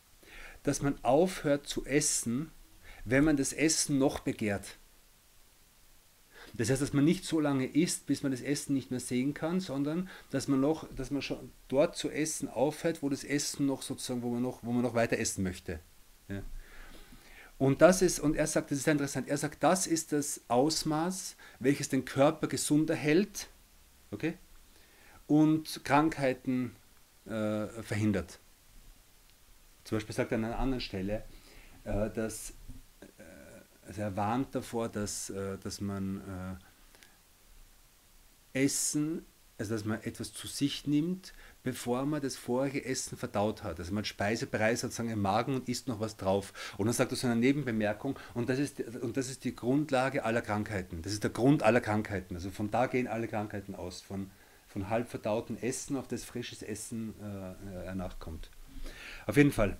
dass 0.65 0.83
man 0.83 1.03
aufhört 1.05 1.69
zu 1.69 1.87
essen, 1.87 2.51
wenn 3.05 3.25
man 3.25 3.37
das 3.37 3.53
Essen 3.53 3.99
noch 3.99 4.21
begehrt. 4.21 4.77
Das 6.55 6.71
heißt, 6.71 6.83
dass 6.83 6.93
man 6.93 7.05
nicht 7.05 7.25
so 7.25 7.41
lange 7.41 7.67
isst, 7.67 8.07
bis 8.07 8.23
man 8.23 8.33
das 8.33 8.41
Essen 8.41 8.75
nicht 8.75 8.91
mehr 8.91 9.01
sehen 9.01 9.35
kann, 9.35 9.61
sondern 9.61 10.09
dass 10.31 10.49
man 10.49 10.61
noch, 10.61 10.89
dass 10.95 11.11
man 11.11 11.23
schon 11.23 11.51
dort 11.69 11.97
zu 11.97 12.11
essen 12.11 12.49
aufhört, 12.49 13.03
wo 13.03 13.09
das 13.09 13.25
Essen 13.25 13.67
noch 13.67 13.83
sozusagen, 13.83 14.23
wo 14.23 14.31
man 14.31 14.43
noch, 14.43 14.63
wo 14.63 14.73
man 14.73 14.83
noch 14.83 14.95
weiter 14.95 15.19
essen 15.19 15.43
möchte. 15.43 15.81
Ja. 16.29 16.43
Und 17.59 17.83
das 17.83 18.03
ist, 18.03 18.21
und 18.21 18.37
er 18.37 18.47
sagt, 18.47 18.71
das 18.71 18.79
ist 18.79 18.89
interessant, 18.89 19.29
er 19.29 19.37
sagt, 19.37 19.63
das 19.63 19.87
ist 19.87 20.13
das 20.13 20.41
Ausmaß, 20.47 21.37
welches 21.59 21.89
den 21.89 22.05
Körper 22.05 22.47
gesund 22.47 22.89
erhält 22.89 23.49
okay, 24.13 24.35
und 25.27 25.85
Krankheiten 25.85 26.77
äh, 27.27 27.67
verhindert. 27.83 28.39
Zum 29.85 29.97
Beispiel 29.97 30.15
sagt 30.15 30.33
er 30.33 30.39
an 30.39 30.45
einer 30.45 30.59
anderen 30.59 30.81
Stelle, 30.81 31.25
äh, 31.85 32.11
dass 32.11 32.53
also 33.89 34.03
er 34.03 34.17
warnt 34.17 34.55
davor, 34.55 34.89
dass, 34.91 35.31
äh, 35.31 35.57
dass 35.59 35.81
man 35.81 36.59
äh, 38.55 38.65
Essen, 38.65 39.25
also 39.57 39.73
dass 39.73 39.87
man 39.87 40.03
etwas 40.03 40.35
zu 40.35 40.47
sich 40.47 40.87
nimmt, 40.87 41.33
bevor 41.63 42.05
man 42.05 42.21
das 42.21 42.37
vorige 42.37 42.85
Essen 42.85 43.17
verdaut 43.17 43.63
hat. 43.63 43.81
Also 43.81 43.95
man 43.95 44.05
Speisepreis 44.05 44.83
sozusagen 44.83 45.09
im 45.09 45.23
Magen 45.23 45.55
und 45.55 45.71
isst 45.71 45.89
noch 45.89 46.01
was 46.01 46.19
drauf. 46.19 46.53
Und 46.77 46.87
dann 46.87 46.93
sagt 46.93 47.13
er 47.13 47.17
so 47.17 47.27
eine 47.27 47.37
Nebenbemerkung, 47.37 48.19
und 48.35 48.51
das, 48.51 48.59
ist, 48.59 48.79
und 48.81 49.17
das 49.17 49.31
ist 49.31 49.45
die 49.45 49.57
Grundlage 49.57 50.23
aller 50.23 50.43
Krankheiten. 50.43 51.01
Das 51.01 51.15
ist 51.15 51.23
der 51.25 51.31
Grund 51.31 51.63
aller 51.63 51.81
Krankheiten. 51.81 52.35
Also 52.35 52.51
von 52.51 52.71
da 52.71 52.87
gehen 52.89 53.09
alle 53.09 53.27
Krankheiten 53.27 53.75
aus, 53.75 54.03
von, 54.03 54.31
von 54.69 54.91
halb 54.91 55.09
verdauten 55.09 55.57
Essen 55.61 55.97
auf 55.97 56.07
das 56.07 56.25
frisches 56.25 56.63
Essen 56.63 57.15
äh, 57.21 57.95
nachkommt. 57.95 58.51
Auf 59.27 59.39
jeden 59.39 59.53
Fall, 59.53 59.79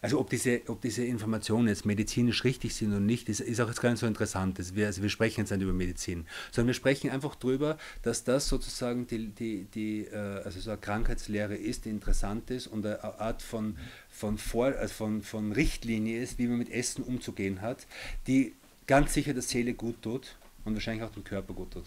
also 0.00 0.20
ob 0.20 0.30
diese, 0.30 0.62
ob 0.68 0.80
diese 0.80 1.04
Informationen 1.04 1.68
jetzt 1.68 1.84
medizinisch 1.86 2.44
richtig 2.44 2.74
sind 2.74 2.90
oder 2.90 3.00
nicht, 3.00 3.28
ist, 3.28 3.40
ist 3.40 3.60
auch 3.60 3.68
jetzt 3.68 3.80
gar 3.80 3.90
nicht 3.90 4.00
so 4.00 4.06
interessant. 4.06 4.58
Wir, 4.74 4.86
also 4.86 5.02
wir 5.02 5.08
sprechen 5.08 5.40
jetzt 5.40 5.50
nicht 5.50 5.62
über 5.62 5.72
Medizin, 5.72 6.26
sondern 6.52 6.68
wir 6.68 6.74
sprechen 6.74 7.10
einfach 7.10 7.34
darüber, 7.34 7.78
dass 8.02 8.24
das 8.24 8.48
sozusagen 8.48 9.06
die, 9.06 9.28
die, 9.28 9.64
die 9.74 10.04
äh, 10.06 10.42
also 10.44 10.60
so 10.60 10.70
eine 10.70 10.80
Krankheitslehre 10.80 11.54
ist, 11.54 11.84
die 11.84 11.90
interessant 11.90 12.50
ist 12.50 12.66
und 12.66 12.86
eine 12.86 13.02
Art 13.02 13.42
von, 13.42 13.76
von, 14.10 14.38
Vor, 14.38 14.66
also 14.66 14.94
von, 14.94 15.22
von 15.22 15.52
Richtlinie 15.52 16.22
ist, 16.22 16.38
wie 16.38 16.46
man 16.46 16.58
mit 16.58 16.70
Essen 16.70 17.02
umzugehen 17.02 17.60
hat, 17.60 17.86
die 18.26 18.54
ganz 18.86 19.14
sicher 19.14 19.32
der 19.34 19.42
Seele 19.42 19.74
gut 19.74 20.02
tut 20.02 20.36
und 20.64 20.74
wahrscheinlich 20.74 21.04
auch 21.04 21.12
dem 21.12 21.24
Körper 21.24 21.54
gut 21.54 21.72
tut. 21.72 21.84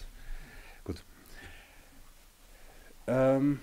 Gut. 0.83 1.03
Ähm, 3.07 3.59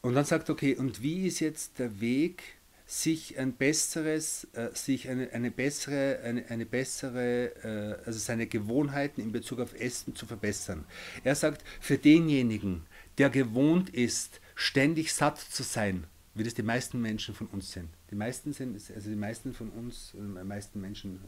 Und 0.00 0.14
dann 0.14 0.24
sagt, 0.24 0.50
okay, 0.50 0.76
und 0.76 1.02
wie 1.02 1.26
ist 1.26 1.40
jetzt 1.40 1.78
der 1.78 2.00
Weg, 2.00 2.42
sich 2.88 3.38
ein 3.38 3.52
besseres, 3.52 4.48
äh, 4.54 4.70
sich 4.72 5.10
eine, 5.10 5.30
eine 5.32 5.50
bessere, 5.50 6.20
eine, 6.24 6.48
eine 6.48 6.64
bessere, 6.64 7.52
äh, 7.62 8.06
also 8.06 8.18
seine 8.18 8.46
Gewohnheiten 8.46 9.20
in 9.20 9.30
Bezug 9.30 9.60
auf 9.60 9.78
Essen 9.78 10.14
zu 10.14 10.24
verbessern. 10.24 10.86
Er 11.22 11.34
sagt, 11.34 11.62
für 11.80 11.98
denjenigen, 11.98 12.86
der 13.18 13.28
gewohnt 13.28 13.90
ist, 13.90 14.40
ständig 14.54 15.12
satt 15.12 15.38
zu 15.38 15.62
sein, 15.62 16.04
wie 16.34 16.44
das 16.44 16.54
die 16.54 16.62
meisten 16.62 16.98
Menschen 17.02 17.34
von 17.34 17.48
uns 17.48 17.72
sind. 17.72 17.90
Die 18.10 18.14
meisten 18.14 18.54
sind, 18.54 18.74
also 18.94 19.10
die 19.10 19.16
meisten 19.16 19.52
von 19.52 19.68
uns, 19.68 20.12
die 20.14 20.44
meisten 20.44 20.80
Menschen 20.80 21.20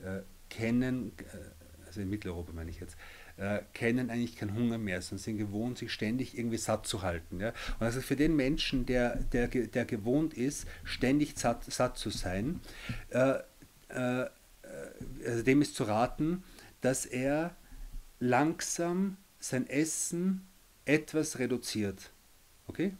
äh, 0.00 0.22
kennen, 0.48 1.12
äh, 1.18 1.86
also 1.86 2.00
in 2.00 2.10
Mitteleuropa 2.10 2.52
meine 2.52 2.70
ich 2.70 2.80
jetzt, 2.80 2.96
äh, 3.36 3.60
kennen 3.72 4.10
eigentlich 4.10 4.36
keinen 4.36 4.54
Hunger 4.54 4.78
mehr, 4.78 5.02
sondern 5.02 5.22
sind 5.22 5.38
gewohnt, 5.38 5.78
sich 5.78 5.92
ständig 5.92 6.36
irgendwie 6.36 6.58
satt 6.58 6.86
zu 6.86 7.02
halten. 7.02 7.40
Ja? 7.40 7.48
Und 7.78 7.86
also 7.86 8.00
für 8.00 8.16
den 8.16 8.36
Menschen, 8.36 8.86
der, 8.86 9.16
der, 9.32 9.48
der 9.48 9.84
gewohnt 9.84 10.34
ist, 10.34 10.66
ständig 10.84 11.38
satt, 11.38 11.64
satt 11.64 11.98
zu 11.98 12.10
sein, 12.10 12.60
äh, 13.10 13.38
äh, 13.88 14.26
also 15.26 15.42
dem 15.42 15.62
ist 15.62 15.74
zu 15.74 15.84
raten, 15.84 16.42
dass 16.80 17.06
er 17.06 17.56
langsam 18.18 19.16
sein 19.38 19.68
Essen 19.68 20.46
etwas 20.84 21.38
reduziert. 21.38 22.10
Okay? 22.66 22.92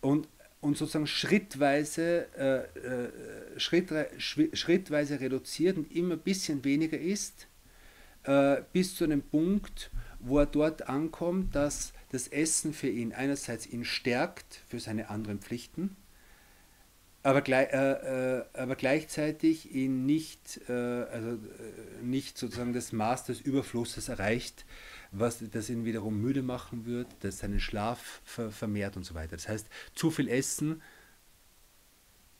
Und, 0.00 0.28
und 0.60 0.76
sozusagen 0.76 1.06
schrittweise, 1.06 2.26
äh, 2.36 2.78
äh, 2.78 3.60
schritt, 3.60 3.90
schrittweise 4.18 5.20
reduziert 5.20 5.76
und 5.76 5.90
immer 5.94 6.14
ein 6.14 6.20
bisschen 6.20 6.64
weniger 6.64 6.98
isst, 6.98 7.46
äh, 8.24 8.62
bis 8.72 8.96
zu 8.96 9.04
einem 9.04 9.22
Punkt, 9.22 9.90
wo 10.20 10.38
er 10.38 10.46
dort 10.46 10.88
ankommt, 10.88 11.54
dass 11.54 11.92
das 12.10 12.28
Essen 12.28 12.72
für 12.72 12.88
ihn 12.88 13.12
einerseits 13.12 13.66
ihn 13.66 13.84
stärkt 13.84 14.62
für 14.68 14.78
seine 14.78 15.10
anderen 15.10 15.40
Pflichten, 15.40 15.96
aber, 17.24 17.48
äh, 17.48 18.38
äh, 18.40 18.44
aber 18.52 18.74
gleichzeitig 18.74 19.72
ihn 19.72 20.06
nicht, 20.06 20.60
äh, 20.68 20.72
also, 20.72 21.30
äh, 21.30 22.02
nicht 22.02 22.36
sozusagen 22.36 22.72
das 22.72 22.92
Maß 22.92 23.24
des 23.26 23.40
Überflusses 23.40 24.08
erreicht, 24.08 24.64
was 25.12 25.38
das 25.52 25.70
ihn 25.70 25.84
wiederum 25.84 26.20
müde 26.20 26.42
machen 26.42 26.84
wird, 26.84 27.06
das 27.20 27.38
seinen 27.38 27.60
Schlaf 27.60 28.22
ver 28.24 28.50
vermehrt 28.50 28.96
und 28.96 29.04
so 29.04 29.14
weiter. 29.14 29.36
Das 29.36 29.48
heißt, 29.48 29.68
zu 29.94 30.10
viel 30.10 30.28
Essen, 30.28 30.82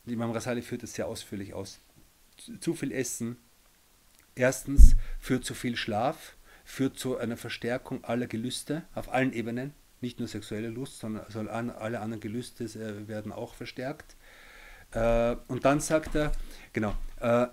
Imam 0.04 0.32
Rasali 0.32 0.62
führt 0.62 0.82
das 0.82 0.94
sehr 0.94 1.06
ausführlich 1.06 1.54
aus, 1.54 1.78
zu 2.58 2.74
viel 2.74 2.90
Essen, 2.90 3.36
erstens 4.34 4.96
führt 5.18 5.44
zu 5.44 5.54
viel 5.54 5.76
Schlaf, 5.76 6.36
führt 6.64 6.98
zu 6.98 7.18
einer 7.18 7.36
Verstärkung 7.36 8.04
aller 8.04 8.26
Gelüste 8.26 8.82
auf 8.94 9.12
allen 9.12 9.32
Ebenen, 9.32 9.74
nicht 10.00 10.18
nur 10.18 10.28
sexuelle 10.28 10.68
Lust, 10.68 10.98
sondern 10.98 11.24
also 11.24 11.40
alle 11.40 12.00
anderen 12.00 12.20
Gelüste 12.20 12.64
äh, 12.64 13.08
werden 13.08 13.32
auch 13.32 13.54
verstärkt. 13.54 14.16
Äh, 14.92 15.36
und 15.48 15.64
dann 15.64 15.80
sagt 15.80 16.14
er, 16.14 16.32
genau, 16.72 16.94
äh, 17.20 17.46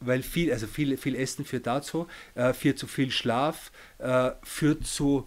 weil 0.00 0.22
viel, 0.22 0.52
also 0.52 0.66
viel, 0.66 0.96
viel 0.96 1.14
Essen 1.14 1.44
führt 1.44 1.66
dazu, 1.66 2.06
führt 2.54 2.78
zu 2.78 2.86
viel 2.86 3.10
Schlaf, 3.10 3.70
führt 4.42 4.86
zu, 4.86 5.26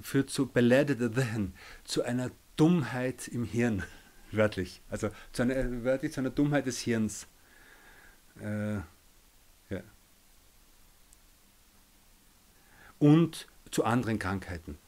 führt 0.00 0.30
zu 0.30 0.52
zu 1.82 2.02
einer 2.04 2.30
Dummheit 2.56 3.26
im 3.26 3.44
Hirn, 3.44 3.82
wörtlich. 4.30 4.82
Also 4.88 5.10
zu 5.32 5.42
einer, 5.42 5.82
wörtlich 5.82 6.12
zu 6.12 6.20
einer 6.20 6.30
Dummheit 6.30 6.66
des 6.66 6.78
Hirns. 6.78 7.26
Äh, 8.38 8.74
ja. 9.70 9.82
Und 13.00 13.48
zu 13.72 13.84
anderen 13.84 14.20
Krankheiten. 14.20 14.78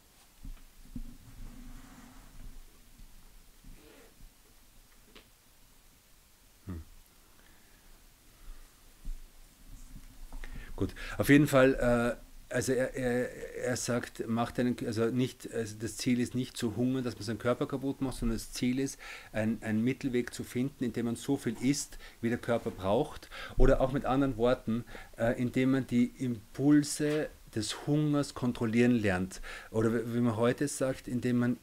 Gut, 10.83 10.95
auf 11.17 11.29
jeden 11.29 11.47
Fall, 11.47 11.75
äh, 11.75 12.53
also 12.53 12.73
er, 12.73 12.95
er, 12.95 13.31
er 13.57 13.77
sagt, 13.77 14.27
macht 14.27 14.59
einen, 14.59 14.77
also 14.85 15.07
nicht, 15.07 15.49
also 15.53 15.77
das 15.79 15.97
Ziel 15.97 16.19
ist 16.19 16.35
nicht 16.35 16.57
zu 16.57 16.77
hungern, 16.77 17.05
dass 17.05 17.15
man 17.15 17.23
seinen 17.23 17.39
Körper 17.39 17.67
kaputt 17.67 18.01
macht, 18.01 18.17
sondern 18.17 18.37
das 18.37 18.53
Ziel 18.53 18.81
ist, 18.81 18.99
ein, 19.33 19.63
einen 19.63 19.85
Mittelweg 19.85 20.35
zu 20.35 20.43
finden, 20.43 20.83
indem 20.83 21.07
man 21.07 21.15
so 21.15 21.37
viel 21.37 21.57
isst, 21.61 21.99
wie 22.21 22.31
der 22.31 22.39
Körper 22.39 22.73
braucht. 22.73 23.29
Oder 23.59 23.81
auch 23.81 23.93
mit 23.93 24.05
anderen 24.05 24.37
Worten, 24.37 24.85
äh, 25.19 25.41
indem 25.41 25.71
man 25.71 25.87
die 25.87 26.07
Impulse 26.19 27.29
des 27.55 27.87
Hungers 27.87 28.35
kontrollieren 28.35 28.93
lernt. 28.93 29.41
Oder 29.71 30.15
wie 30.15 30.21
man 30.21 30.37
heute 30.37 30.69
sagt, 30.69 31.09
indem 31.09 31.39
man 31.39 31.57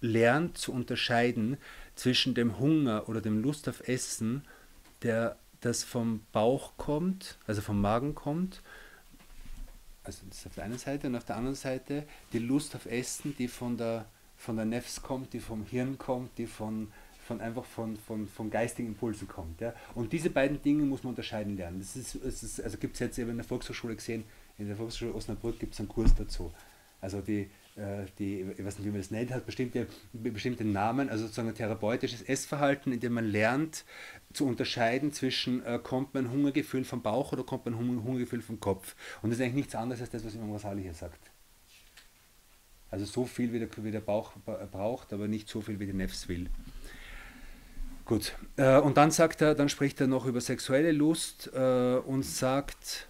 lernt 0.00 0.58
zu 0.58 0.72
unterscheiden 0.72 1.56
zwischen 1.94 2.34
dem 2.34 2.58
Hunger 2.58 3.08
oder 3.08 3.20
dem 3.20 3.42
Lust 3.42 3.68
auf 3.68 3.88
Essen, 3.88 4.44
der 5.02 5.36
das 5.60 5.84
vom 5.84 6.20
Bauch 6.32 6.72
kommt, 6.76 7.38
also 7.46 7.62
vom 7.62 7.80
Magen 7.80 8.14
kommt, 8.14 8.62
also 10.04 10.22
das 10.28 10.38
ist 10.38 10.46
auf 10.46 10.54
der 10.54 10.64
einen 10.64 10.78
Seite 10.78 11.08
und 11.08 11.16
auf 11.16 11.24
der 11.24 11.36
anderen 11.36 11.56
Seite 11.56 12.04
die 12.32 12.38
Lust 12.38 12.76
auf 12.76 12.86
Essen, 12.86 13.34
die 13.36 13.48
von 13.48 13.76
der, 13.76 14.06
von 14.36 14.54
der 14.56 14.64
Nefs 14.64 15.02
kommt, 15.02 15.32
die 15.32 15.40
vom 15.40 15.64
Hirn 15.64 15.98
kommt, 15.98 16.38
die 16.38 16.46
von, 16.46 16.92
von 17.26 17.40
einfach 17.40 17.64
von, 17.64 17.96
von, 17.96 18.26
von 18.26 18.50
geistigen 18.50 18.88
Impulsen 18.88 19.28
kommt. 19.28 19.60
Ja? 19.60 19.74
Und 19.94 20.12
diese 20.12 20.30
beiden 20.30 20.62
Dinge 20.62 20.84
muss 20.84 21.02
man 21.02 21.10
unterscheiden 21.10 21.56
lernen. 21.56 21.80
Das 21.80 21.96
ist, 21.96 22.18
das 22.24 22.42
ist, 22.42 22.60
also 22.60 22.78
gibt 22.78 22.94
es 22.94 23.00
jetzt 23.00 23.18
eben 23.18 23.30
in 23.30 23.36
der 23.36 23.44
Volkshochschule 23.44 23.96
gesehen, 23.96 24.24
in 24.58 24.68
der 24.68 24.76
Volkshochschule 24.76 25.14
Osnabrück 25.14 25.58
gibt 25.58 25.74
es 25.74 25.80
einen 25.80 25.88
Kurs 25.88 26.14
dazu. 26.14 26.52
Also 27.00 27.20
die, 27.20 27.50
äh, 27.76 28.06
die, 28.18 28.40
ich 28.40 28.64
weiß 28.64 28.78
nicht, 28.78 28.86
wie 28.86 28.90
man 28.90 29.00
das 29.00 29.10
nennt, 29.10 29.30
hat 29.30 29.44
bestimmte, 29.44 29.86
bestimmte 30.12 30.64
Namen, 30.64 31.10
also 31.10 31.24
sozusagen 31.24 31.48
ein 31.48 31.54
therapeutisches 31.54 32.22
Essverhalten, 32.22 32.92
in 32.92 33.00
dem 33.00 33.12
man 33.12 33.26
lernt 33.26 33.84
zu 34.32 34.46
unterscheiden 34.46 35.12
zwischen, 35.12 35.64
äh, 35.64 35.78
kommt 35.82 36.14
mein 36.14 36.30
Hungergefühl 36.30 36.84
vom 36.84 37.02
Bauch 37.02 37.32
oder 37.32 37.44
kommt 37.44 37.66
mein 37.66 37.76
Hungergefühl 37.76 38.40
vom 38.40 38.60
Kopf. 38.60 38.94
Und 39.20 39.30
das 39.30 39.38
ist 39.38 39.44
eigentlich 39.44 39.56
nichts 39.56 39.74
anderes 39.74 40.00
als 40.00 40.10
das, 40.10 40.24
was 40.24 40.34
Imam 40.34 40.52
Rasali 40.52 40.82
hier 40.82 40.94
sagt. 40.94 41.30
Also 42.90 43.04
so 43.04 43.26
viel, 43.26 43.52
wie 43.52 43.58
der, 43.58 43.68
wie 43.76 43.90
der 43.90 44.00
Bauch 44.00 44.32
braucht, 44.70 45.12
aber 45.12 45.28
nicht 45.28 45.48
so 45.48 45.60
viel, 45.60 45.78
wie 45.78 45.86
die 45.86 45.92
Nefs 45.92 46.28
will. 46.28 46.48
Gut, 48.06 48.36
äh, 48.56 48.78
und 48.78 48.96
dann 48.96 49.10
sagt 49.10 49.42
er, 49.42 49.56
dann 49.56 49.68
spricht 49.68 50.00
er 50.00 50.06
noch 50.06 50.26
über 50.26 50.40
sexuelle 50.40 50.92
Lust 50.92 51.50
äh, 51.52 51.96
und 51.96 52.22
sagt, 52.22 53.08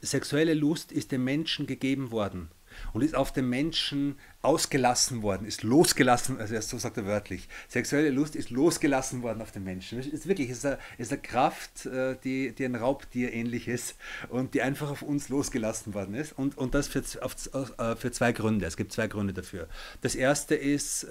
sexuelle 0.00 0.54
Lust 0.54 0.90
ist 0.90 1.12
dem 1.12 1.22
Menschen 1.22 1.68
gegeben 1.68 2.10
worden 2.10 2.48
und 2.92 3.02
ist 3.02 3.14
auf 3.14 3.32
den 3.32 3.48
Menschen 3.48 4.18
ausgelassen 4.42 5.22
worden, 5.22 5.46
ist 5.46 5.62
losgelassen, 5.62 6.40
also 6.40 6.60
so 6.60 6.78
sagt 6.78 6.96
er 6.96 7.06
wörtlich, 7.06 7.48
sexuelle 7.68 8.10
Lust 8.10 8.34
ist 8.34 8.50
losgelassen 8.50 9.22
worden 9.22 9.40
auf 9.40 9.52
den 9.52 9.62
Menschen. 9.62 10.00
Es 10.00 10.08
ist 10.08 10.26
wirklich, 10.26 10.50
es 10.50 10.58
ist 10.58 10.66
eine, 10.66 10.78
ist 10.98 11.12
eine 11.12 11.22
Kraft, 11.22 11.86
äh, 11.86 12.16
die, 12.24 12.56
die 12.56 12.64
ein 12.64 12.74
Raubtier 12.74 13.32
ähnlich 13.32 13.68
ist 13.68 13.94
und 14.30 14.54
die 14.54 14.62
einfach 14.62 14.90
auf 14.90 15.02
uns 15.02 15.28
losgelassen 15.28 15.94
worden 15.94 16.16
ist 16.16 16.36
und, 16.36 16.58
und 16.58 16.74
das 16.74 16.88
für, 16.88 17.04
auf, 17.22 17.36
für 18.00 18.10
zwei 18.10 18.32
Gründe. 18.32 18.66
Es 18.66 18.76
gibt 18.76 18.92
zwei 18.92 19.06
Gründe 19.06 19.32
dafür. 19.32 19.68
Das 20.00 20.16
erste 20.16 20.56
ist 20.56 21.06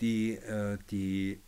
die, 0.00 0.38
die 0.92 1.40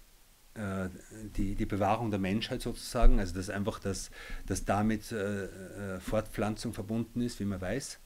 die, 1.37 1.55
die 1.55 1.67
Bewahrung 1.67 2.11
der 2.11 2.19
Menschheit 2.19 2.61
sozusagen, 2.61 3.21
also 3.21 3.35
dass 3.35 3.51
einfach 3.51 3.79
das, 3.79 4.11
dass 4.47 4.65
damit 4.65 5.13
äh, 5.13 6.01
Fortpflanzung 6.01 6.73
verbunden 6.73 7.21
ist, 7.21 7.39
wie 7.41 7.45
man 7.45 7.61
weiß. 7.61 7.99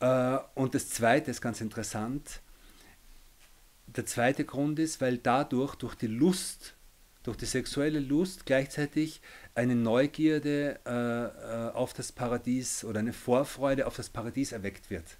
Äh, 0.00 0.38
und 0.54 0.74
das 0.74 0.90
Zweite 0.90 1.30
ist 1.30 1.40
ganz 1.40 1.60
interessant. 1.60 2.40
Der 3.86 4.06
zweite 4.06 4.44
Grund 4.44 4.78
ist, 4.78 5.00
weil 5.00 5.18
dadurch, 5.18 5.74
durch 5.76 5.94
die 5.94 6.08
Lust, 6.08 6.74
durch 7.22 7.36
die 7.36 7.46
sexuelle 7.46 8.00
Lust 8.00 8.44
gleichzeitig 8.44 9.22
eine 9.54 9.74
Neugierde 9.74 10.80
äh, 10.84 11.68
äh 11.68 11.70
auf 11.72 11.94
das 11.94 12.12
Paradies 12.12 12.84
oder 12.84 13.00
eine 13.00 13.12
Vorfreude 13.12 13.86
auf 13.86 13.96
das 13.96 14.10
Paradies 14.10 14.52
erweckt 14.52 14.90
wird. 14.90 15.16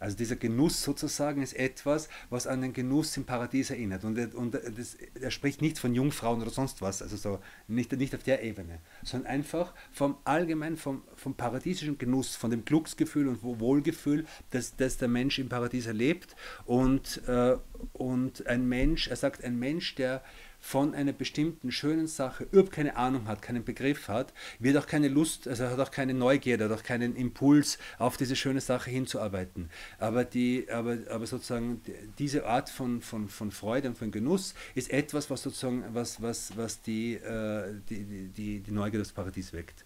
Also 0.00 0.16
dieser 0.16 0.36
Genuss 0.36 0.82
sozusagen 0.82 1.42
ist 1.42 1.52
etwas, 1.52 2.08
was 2.30 2.46
an 2.46 2.62
den 2.62 2.72
Genuss 2.72 3.16
im 3.18 3.24
Paradies 3.24 3.70
erinnert. 3.70 4.02
Und, 4.04 4.34
und 4.34 4.54
das, 4.54 4.96
er 5.14 5.30
spricht 5.30 5.60
nicht 5.60 5.78
von 5.78 5.94
Jungfrauen 5.94 6.40
oder 6.40 6.50
sonst 6.50 6.80
was, 6.80 7.02
also 7.02 7.16
so 7.16 7.38
nicht, 7.68 7.92
nicht 7.92 8.14
auf 8.14 8.22
der 8.22 8.42
Ebene, 8.42 8.80
sondern 9.04 9.30
einfach 9.30 9.74
vom 9.92 10.16
allgemein, 10.24 10.78
vom, 10.78 11.02
vom 11.14 11.34
paradiesischen 11.34 11.98
Genuss, 11.98 12.34
von 12.34 12.50
dem 12.50 12.64
Glücksgefühl 12.64 13.28
und 13.28 13.42
Wohlgefühl, 13.42 14.24
das, 14.50 14.74
das 14.74 14.96
der 14.96 15.08
Mensch 15.08 15.38
im 15.38 15.50
Paradies 15.50 15.86
erlebt. 15.86 16.34
Und, 16.64 17.20
äh, 17.28 17.58
und 17.92 18.46
ein 18.46 18.66
Mensch, 18.66 19.08
er 19.08 19.16
sagt, 19.16 19.44
ein 19.44 19.58
Mensch, 19.58 19.94
der 19.96 20.22
von 20.60 20.94
einer 20.94 21.12
bestimmten 21.12 21.72
schönen 21.72 22.06
Sache 22.06 22.44
überhaupt 22.50 22.72
keine 22.72 22.96
Ahnung 22.96 23.26
hat, 23.26 23.42
keinen 23.42 23.64
Begriff 23.64 24.08
hat, 24.08 24.32
wird 24.58 24.76
auch 24.76 24.86
keine 24.86 25.08
Lust, 25.08 25.48
also 25.48 25.66
hat 25.66 25.80
auch 25.80 25.90
keine 25.90 26.14
Neugierde, 26.14 26.64
hat 26.64 26.72
auch 26.72 26.82
keinen 26.82 27.16
Impuls, 27.16 27.78
auf 27.98 28.16
diese 28.16 28.36
schöne 28.36 28.60
Sache 28.60 28.90
hinzuarbeiten. 28.90 29.70
Aber, 29.98 30.24
die, 30.24 30.66
aber, 30.70 30.98
aber 31.10 31.26
sozusagen 31.26 31.80
diese 32.18 32.46
Art 32.46 32.68
von, 32.68 33.00
von, 33.00 33.28
von 33.28 33.50
Freude 33.50 33.88
und 33.88 33.98
von 33.98 34.10
Genuss 34.10 34.54
ist 34.74 34.90
etwas, 34.90 35.30
was 35.30 35.42
sozusagen 35.42 35.84
was, 35.92 36.20
was, 36.22 36.56
was 36.56 36.82
die, 36.82 37.14
äh, 37.14 37.74
die, 37.88 38.28
die, 38.28 38.60
die 38.60 38.70
Neugierde 38.72 38.98
des 38.98 39.12
Paradies 39.12 39.52
weckt. 39.52 39.84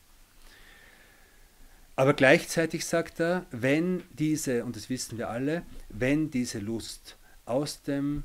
Aber 1.97 2.13
gleichzeitig 2.15 2.85
sagt 2.85 3.21
er, 3.21 3.47
wenn 3.51 4.03
diese, 4.13 4.65
und 4.65 4.75
das 4.75 4.91
wissen 4.91 5.17
wir 5.17 5.31
alle, 5.31 5.63
wenn 5.89 6.31
diese 6.31 6.59
Lust 6.59 7.17
aus 7.47 7.83
dem 7.83 8.25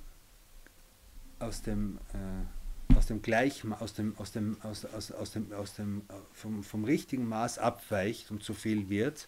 aus 1.39 1.61
dem, 1.61 1.97
äh, 2.13 2.95
aus 2.95 3.05
dem 3.05 3.21
Gleichma 3.21 3.77
aus 3.77 3.93
dem, 3.93 4.17
aus 4.17 4.31
dem, 4.31 4.57
aus, 4.61 4.85
aus, 4.85 5.11
aus 5.11 5.31
dem, 5.31 5.51
aus 5.53 5.75
dem 5.75 6.03
vom, 6.33 6.63
vom 6.63 6.83
richtigen 6.83 7.27
Maß 7.27 7.59
abweicht 7.59 8.31
und 8.31 8.43
zu 8.43 8.53
viel 8.53 8.89
wird, 8.89 9.27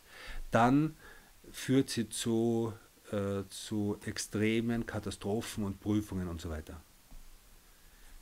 dann 0.50 0.96
führt 1.52 1.90
sie 1.90 2.10
zu, 2.10 2.74
äh, 3.12 3.44
zu 3.50 3.98
extremen 4.06 4.86
Katastrophen 4.86 5.64
und 5.64 5.80
Prüfungen 5.80 6.28
und 6.28 6.42
so 6.42 6.50
weiter. 6.50 6.82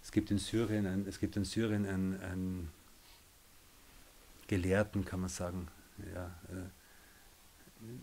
Es 0.01 0.11
gibt 0.11 0.31
in 0.31 0.37
Syrien, 0.39 0.85
ein, 0.85 1.05
es 1.07 1.19
gibt 1.19 1.35
in 1.35 1.45
Syrien 1.45 1.85
einen, 1.85 2.19
einen 2.21 2.69
Gelehrten, 4.47 5.05
kann 5.05 5.19
man 5.19 5.29
sagen, 5.29 5.67
ja, 6.13 6.33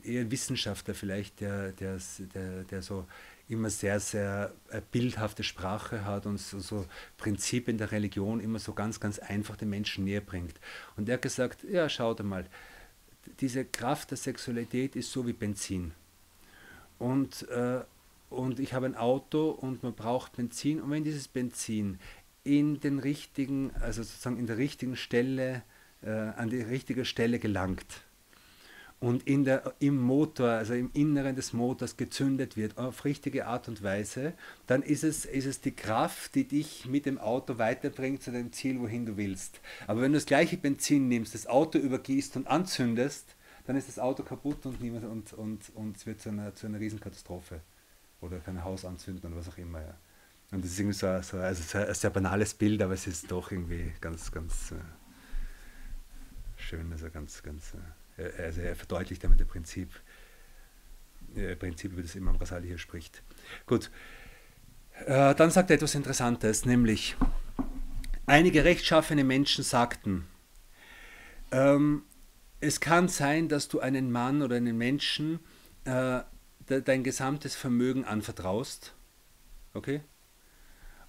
äh, 0.04 0.08
eher 0.10 0.30
Wissenschaftler 0.30 0.94
vielleicht, 0.94 1.40
der, 1.40 1.72
der, 1.72 1.98
der, 2.34 2.64
der 2.64 2.82
so 2.82 3.06
immer 3.48 3.70
sehr, 3.70 4.00
sehr 4.00 4.52
äh, 4.70 4.80
bildhafte 4.90 5.44
Sprache 5.44 6.04
hat 6.04 6.26
und 6.26 6.38
so, 6.38 6.58
so, 6.58 6.86
Prinzipien 7.16 7.78
der 7.78 7.92
Religion 7.92 8.40
immer 8.40 8.58
so 8.58 8.72
ganz, 8.72 8.98
ganz 8.98 9.18
einfach 9.18 9.56
den 9.56 9.70
Menschen 9.70 10.04
näher 10.04 10.20
bringt. 10.20 10.58
Und 10.96 11.08
er 11.08 11.14
hat 11.14 11.22
gesagt, 11.22 11.64
ja, 11.64 11.88
schaut 11.88 12.22
mal, 12.22 12.46
diese 13.40 13.64
Kraft 13.64 14.10
der 14.10 14.18
Sexualität 14.18 14.96
ist 14.96 15.12
so 15.12 15.26
wie 15.26 15.32
Benzin. 15.32 15.92
Und, 16.98 17.48
äh, 17.48 17.80
und 18.30 18.58
ich 18.58 18.72
habe 18.72 18.86
ein 18.86 18.96
Auto 18.96 19.50
und 19.50 19.82
man 19.82 19.94
braucht 19.94 20.36
Benzin 20.36 20.80
und 20.80 20.90
wenn 20.90 21.04
dieses 21.04 21.28
Benzin 21.28 21.98
in 22.42 22.80
den 22.80 22.98
richtigen, 22.98 23.70
also 23.80 24.02
sozusagen 24.02 24.38
in 24.38 24.46
der 24.46 24.56
richtigen 24.56 24.96
Stelle, 24.96 25.62
äh, 26.02 26.10
an 26.10 26.50
die 26.50 26.62
richtige 26.62 27.04
Stelle 27.04 27.38
gelangt, 27.38 28.05
und 28.98 29.26
in 29.26 29.44
der, 29.44 29.74
im 29.78 30.00
Motor, 30.00 30.48
also 30.48 30.72
im 30.72 30.90
Inneren 30.94 31.36
des 31.36 31.52
Motors 31.52 31.96
gezündet 31.96 32.56
wird, 32.56 32.78
auf 32.78 33.04
richtige 33.04 33.46
Art 33.46 33.68
und 33.68 33.82
Weise, 33.82 34.32
dann 34.66 34.82
ist 34.82 35.04
es, 35.04 35.26
ist 35.26 35.44
es 35.44 35.60
die 35.60 35.72
Kraft, 35.72 36.34
die 36.34 36.44
dich 36.44 36.86
mit 36.86 37.04
dem 37.04 37.18
Auto 37.18 37.58
weiterbringt 37.58 38.22
zu 38.22 38.30
dem 38.32 38.52
Ziel, 38.52 38.80
wohin 38.80 39.04
du 39.04 39.16
willst. 39.16 39.60
Aber 39.86 40.00
wenn 40.00 40.12
du 40.12 40.16
das 40.16 40.26
gleiche 40.26 40.56
Benzin 40.56 41.08
nimmst, 41.08 41.34
das 41.34 41.46
Auto 41.46 41.78
übergießt 41.78 42.36
und 42.36 42.46
anzündest, 42.46 43.36
dann 43.66 43.76
ist 43.76 43.88
das 43.88 43.98
Auto 43.98 44.22
kaputt 44.22 44.64
und, 44.64 44.80
niemand, 44.80 45.04
und, 45.04 45.32
und, 45.34 45.60
und 45.74 45.96
es 45.96 46.06
wird 46.06 46.20
zu 46.20 46.30
einer, 46.30 46.54
zu 46.54 46.66
einer 46.66 46.80
Riesenkatastrophe. 46.80 47.60
Oder 48.22 48.38
kann 48.38 48.56
ein 48.56 48.64
Haus 48.64 48.84
anzünden 48.84 49.30
oder 49.30 49.40
was 49.40 49.48
auch 49.48 49.58
immer. 49.58 49.80
Ja. 49.80 49.94
Und 50.52 50.64
das 50.64 50.72
ist 50.72 50.78
irgendwie 50.78 50.96
so, 50.96 51.06
so 51.22 51.38
also 51.38 51.78
ein 51.78 51.94
sehr 51.94 52.10
banales 52.10 52.54
Bild, 52.54 52.80
aber 52.80 52.94
es 52.94 53.06
ist 53.06 53.30
doch 53.30 53.50
irgendwie 53.50 53.92
ganz, 54.00 54.30
ganz 54.32 54.72
äh, 54.72 54.76
schön, 56.56 56.90
also 56.92 57.10
ganz, 57.10 57.42
ganz. 57.42 57.74
Äh, 57.74 58.05
also 58.16 58.60
er 58.60 58.76
verdeutlicht 58.76 59.22
damit 59.24 59.40
das 59.40 59.46
Prinzip, 59.46 59.90
äh, 61.34 61.56
Prinzip, 61.56 61.92
über 61.92 62.02
das 62.02 62.14
Imam 62.14 62.36
Rasali 62.36 62.68
hier 62.68 62.78
spricht. 62.78 63.22
Gut, 63.66 63.90
äh, 65.04 65.34
dann 65.34 65.50
sagt 65.50 65.70
er 65.70 65.76
etwas 65.76 65.94
Interessantes, 65.94 66.64
nämlich 66.64 67.16
einige 68.26 68.64
rechtschaffene 68.64 69.24
Menschen 69.24 69.62
sagten, 69.62 70.26
ähm, 71.50 72.02
es 72.60 72.80
kann 72.80 73.08
sein, 73.08 73.48
dass 73.48 73.68
du 73.68 73.80
einen 73.80 74.10
Mann 74.10 74.42
oder 74.42 74.56
einen 74.56 74.76
Menschen 74.76 75.40
äh, 75.84 76.20
dein 76.66 77.04
gesamtes 77.04 77.54
Vermögen 77.54 78.04
anvertraust, 78.04 78.94
okay? 79.74 80.00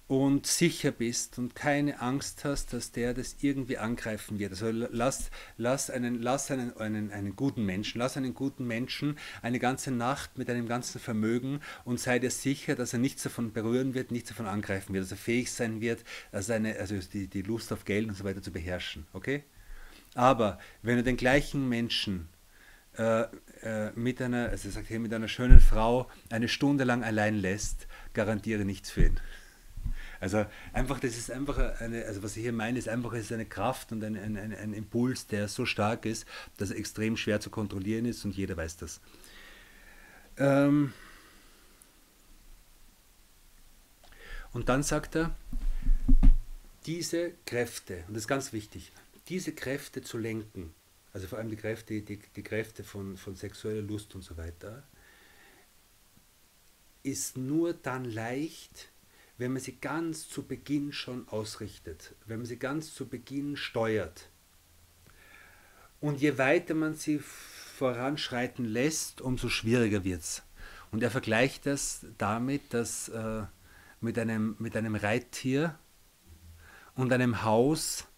Und 0.08 0.46
sicher 0.46 0.90
bist 0.90 1.38
und 1.38 1.54
keine 1.54 2.00
Angst 2.00 2.44
hast, 2.44 2.72
dass 2.72 2.92
der 2.92 3.12
das 3.12 3.36
irgendwie 3.42 3.76
angreifen 3.76 4.38
wird. 4.38 4.52
Also 4.52 4.70
lass, 4.70 5.30
lass, 5.58 5.90
einen, 5.90 6.22
lass 6.22 6.50
einen, 6.50 6.74
einen, 6.78 7.12
einen 7.12 7.36
guten 7.36 7.64
Menschen, 7.66 7.98
lass 7.98 8.16
einen 8.16 8.32
guten 8.32 8.66
Menschen 8.66 9.18
eine 9.42 9.58
ganze 9.58 9.90
Nacht 9.90 10.38
mit 10.38 10.48
einem 10.48 10.66
ganzen 10.66 10.98
Vermögen 10.98 11.60
und 11.84 12.00
sei 12.00 12.18
dir 12.18 12.30
sicher, 12.30 12.74
dass 12.74 12.94
er 12.94 12.98
nichts 12.98 13.22
davon 13.22 13.52
berühren 13.52 13.92
wird, 13.92 14.10
nichts 14.10 14.30
davon 14.30 14.46
angreifen 14.46 14.94
wird, 14.94 15.04
dass 15.04 15.12
er 15.12 15.18
fähig 15.18 15.52
sein 15.52 15.82
wird, 15.82 16.02
also, 16.32 16.54
also 16.54 16.96
die, 17.12 17.26
die 17.26 17.42
Lust 17.42 17.70
auf 17.70 17.84
Geld 17.84 18.08
und 18.08 18.16
so 18.16 18.24
weiter 18.24 18.40
zu 18.40 18.50
beherrschen. 18.50 19.06
Okay? 19.12 19.44
Aber 20.14 20.58
wenn 20.80 20.96
du 20.96 21.02
den 21.02 21.18
gleichen 21.18 21.68
Menschen 21.68 22.30
äh, 22.96 23.24
äh, 23.62 23.92
mit 23.94 24.22
einer, 24.22 24.48
also 24.48 24.70
sagt 24.70 24.88
hier, 24.88 25.00
mit 25.00 25.12
einer 25.12 25.28
schönen 25.28 25.60
Frau 25.60 26.08
eine 26.30 26.48
Stunde 26.48 26.84
lang 26.84 27.04
allein 27.04 27.34
lässt, 27.34 27.86
garantiere 28.14 28.64
nichts 28.64 28.90
für 28.90 29.04
ihn. 29.04 29.20
Also 30.20 30.46
einfach, 30.72 30.98
das 30.98 31.16
ist 31.16 31.30
einfach 31.30 31.58
eine, 31.80 32.04
also 32.04 32.22
was 32.22 32.36
ich 32.36 32.42
hier 32.42 32.52
meine, 32.52 32.78
ist 32.78 32.88
einfach, 32.88 33.12
es 33.12 33.26
ist 33.26 33.32
eine 33.32 33.46
Kraft 33.46 33.92
und 33.92 34.02
ein, 34.02 34.16
ein, 34.16 34.36
ein, 34.36 34.54
ein 34.54 34.72
Impuls, 34.72 35.26
der 35.26 35.48
so 35.48 35.64
stark 35.64 36.06
ist, 36.06 36.26
dass 36.56 36.70
er 36.70 36.78
extrem 36.78 37.16
schwer 37.16 37.40
zu 37.40 37.50
kontrollieren 37.50 38.04
ist 38.04 38.24
und 38.24 38.36
jeder 38.36 38.56
weiß 38.56 38.78
das. 38.78 39.00
Ähm 40.36 40.92
und 44.52 44.68
dann 44.68 44.82
sagt 44.82 45.16
er, 45.16 45.34
diese 46.86 47.32
Kräfte, 47.44 48.04
und 48.08 48.14
das 48.14 48.24
ist 48.24 48.28
ganz 48.28 48.52
wichtig, 48.52 48.92
diese 49.28 49.52
Kräfte 49.52 50.02
zu 50.02 50.18
lenken, 50.18 50.74
also 51.12 51.26
vor 51.26 51.38
allem 51.38 51.50
die 51.50 51.56
Kräfte, 51.56 52.00
die, 52.00 52.18
die 52.18 52.42
Kräfte 52.42 52.82
von, 52.82 53.16
von 53.16 53.36
sexueller 53.36 53.82
Lust 53.82 54.14
und 54.14 54.22
so 54.22 54.36
weiter, 54.36 54.82
ist 57.02 57.36
nur 57.36 57.72
dann 57.72 58.04
leicht, 58.04 58.88
wenn 59.38 59.52
man 59.52 59.62
sie 59.62 59.76
ganz 59.76 60.28
zu 60.28 60.42
Beginn 60.42 60.92
schon 60.92 61.28
ausrichtet, 61.28 62.14
wenn 62.26 62.38
man 62.38 62.46
sie 62.46 62.58
ganz 62.58 62.92
zu 62.92 63.06
Beginn 63.06 63.56
steuert. 63.56 64.28
Und 66.00 66.20
je 66.20 66.38
weiter 66.38 66.74
man 66.74 66.94
sie 66.94 67.20
voranschreiten 67.20 68.64
lässt, 68.64 69.20
umso 69.20 69.48
schwieriger 69.48 70.04
wird 70.04 70.20
es. 70.20 70.42
Und 70.90 71.02
er 71.02 71.10
vergleicht 71.10 71.66
das 71.66 72.06
damit, 72.18 72.74
dass 72.74 73.08
äh, 73.08 73.42
mit, 74.00 74.18
einem, 74.18 74.56
mit 74.58 74.76
einem 74.76 74.94
Reittier 74.94 75.78
und 76.94 77.12
einem 77.12 77.44
Haus 77.44 78.08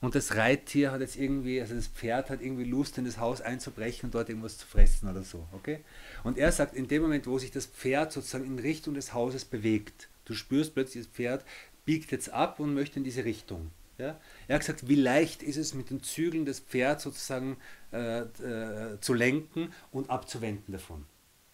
und 0.00 0.14
das 0.14 0.34
Reittier 0.36 0.92
hat 0.92 1.02
jetzt 1.02 1.16
irgendwie, 1.16 1.60
also 1.60 1.74
das 1.74 1.86
Pferd 1.86 2.30
hat 2.30 2.40
irgendwie 2.40 2.64
Lust, 2.64 2.96
in 2.96 3.04
das 3.04 3.18
Haus 3.18 3.42
einzubrechen 3.42 4.06
und 4.06 4.14
dort 4.14 4.30
irgendwas 4.30 4.56
zu 4.56 4.66
fressen 4.66 5.10
oder 5.10 5.22
so. 5.22 5.46
Okay? 5.52 5.80
Und 6.24 6.38
er 6.38 6.52
sagt, 6.52 6.74
in 6.74 6.88
dem 6.88 7.02
Moment, 7.02 7.26
wo 7.26 7.38
sich 7.38 7.50
das 7.50 7.66
Pferd 7.66 8.12
sozusagen 8.12 8.46
in 8.46 8.58
Richtung 8.58 8.94
des 8.94 9.12
Hauses 9.12 9.44
bewegt, 9.44 10.08
Du 10.30 10.36
spürst 10.36 10.74
plötzlich, 10.74 11.06
das 11.06 11.12
Pferd 11.12 11.44
biegt 11.84 12.12
jetzt 12.12 12.30
ab 12.30 12.60
und 12.60 12.72
möchte 12.72 13.00
in 13.00 13.04
diese 13.04 13.24
Richtung. 13.24 13.72
Ja? 13.98 14.16
Er 14.46 14.54
hat 14.54 14.60
gesagt, 14.60 14.86
wie 14.86 14.94
leicht 14.94 15.42
ist 15.42 15.56
es 15.56 15.74
mit 15.74 15.90
den 15.90 16.04
Zügeln 16.04 16.44
des 16.44 16.60
Pferds 16.60 17.02
sozusagen 17.02 17.56
äh, 17.92 18.20
äh, 18.20 19.00
zu 19.00 19.12
lenken 19.12 19.72
und 19.90 20.08
abzuwenden 20.08 20.70
davon. 20.70 21.04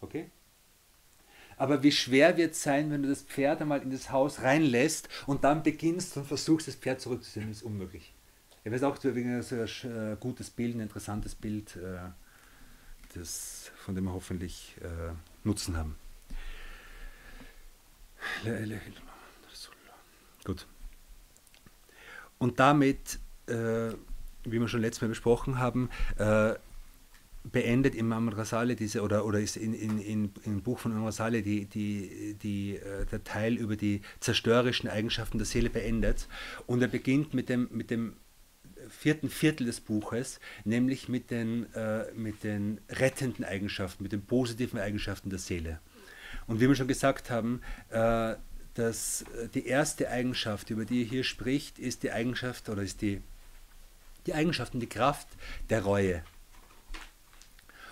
Okay? 0.03 0.31
Aber 1.57 1.83
wie 1.83 1.91
schwer 1.91 2.37
wird 2.37 2.53
es 2.53 2.63
sein, 2.63 2.91
wenn 2.91 3.03
du 3.03 3.09
das 3.09 3.23
Pferd 3.23 3.63
einmal 3.63 3.81
in 3.81 3.91
das 3.91 4.11
Haus 4.11 4.43
reinlässt 4.43 5.09
und 5.27 5.45
dann 5.45 5.63
beginnst 5.63 6.15
und 6.19 6.27
versuchst, 6.27 6.69
das 6.69 6.75
Pferd 6.75 7.01
zurückzuziehen? 7.01 7.49
Das 7.49 7.57
ist 7.57 7.63
unmöglich. 7.63 8.13
Ich 8.63 8.71
weiß 8.71 8.83
auch, 8.83 9.01
so 9.01 9.09
ein 9.09 9.41
äh, 9.41 10.17
gutes 10.21 10.51
Bild, 10.51 10.77
ein 10.77 10.81
interessantes 10.81 11.35
Bild, 11.35 11.77
äh, 11.77 12.11
das, 13.15 13.71
von 13.75 13.95
dem 13.95 14.05
wir 14.05 14.13
hoffentlich 14.13 14.77
äh, 14.83 15.15
Nutzen 15.45 15.79
haben. 15.79 15.97
Gut. 20.45 20.67
Und 22.39 22.61
damit, 22.61 23.19
äh, 23.47 23.93
wie 24.45 24.61
wir 24.61 24.69
schon 24.69 24.81
letztes 24.81 25.03
Mal 25.03 25.09
besprochen 25.09 25.59
haben, 25.59 25.91
äh, 26.19 26.55
beendet 27.51 27.95
Imam 27.95 28.29
Rasale 28.29 28.77
diese 28.77 29.03
oder, 29.03 29.25
oder 29.25 29.41
ist 29.41 29.57
in, 29.57 29.73
in, 29.73 29.99
in, 29.99 30.33
im 30.45 30.63
Buch 30.63 30.79
von 30.79 30.93
Imam 30.93 31.05
Rasale 31.05 31.43
die, 31.43 31.67
die, 31.67 32.37
die, 32.43 32.77
äh, 32.77 33.07
der 33.07 33.25
Teil 33.25 33.55
über 33.55 33.77
die 33.77 34.03
zerstörerischen 34.21 34.91
Eigenschaften 34.91 35.39
der 35.39 35.47
Seele 35.47 35.71
beendet 35.71 36.29
und 36.67 36.83
er 36.83 36.89
beginnt 36.89 37.35
mit 37.35 37.49
dem, 37.49 37.69
mit 37.71 37.91
dem 37.91 38.17
vierten 38.89 39.31
Viertel 39.31 39.67
des 39.67 39.81
Buches, 39.81 40.41
nämlich 40.65 41.09
mit 41.09 41.31
den, 41.31 41.73
äh, 41.75 42.13
mit 42.15 42.45
den 42.45 42.81
rettenden 42.89 43.45
Eigenschaften, 43.45 44.03
mit 44.03 44.13
den 44.13 44.23
positiven 44.23 44.79
Eigenschaften 44.79 45.31
der 45.31 45.39
Seele. 45.39 45.81
Und 46.47 46.61
wie 46.61 46.69
wir 46.69 46.75
schon 46.75 46.89
gesagt 46.89 47.31
haben, 47.31 47.61
äh, 47.91 48.37
dass 48.75 49.23
äh, 49.23 49.49
die 49.49 49.67
erste 49.67 50.11
Eigenschaft, 50.11 50.71
über 50.71 50.85
die 50.85 51.03
er 51.03 51.09
hier 51.09 51.25
spricht, 51.25 51.79
ist 51.79 52.03
die 52.03 52.13
Eigenschaft 52.13 52.69
oder 52.69 52.83
ist 52.83 53.03
die, 53.03 53.21
die 54.27 54.35
Eigenschaft 54.35 54.75
und 54.75 54.81
die 54.81 54.89
Kraft 54.89 55.29
der 55.71 55.83
Reue. 55.83 56.23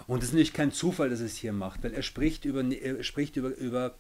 Und 0.07 0.19
es 0.19 0.27
ist 0.27 0.33
natürlich 0.33 0.53
kein 0.53 0.73
Zufall, 0.73 1.09
dass 1.09 1.21
er 1.21 1.27
es 1.27 1.37
hier 1.37 1.53
macht, 1.53 1.83
weil 1.83 1.95
er 1.95 2.03
spricht 2.03 2.45
über, 2.45 2.63
er 2.63 3.03
spricht 3.03 3.37
über, 3.37 3.57
über, 3.57 3.99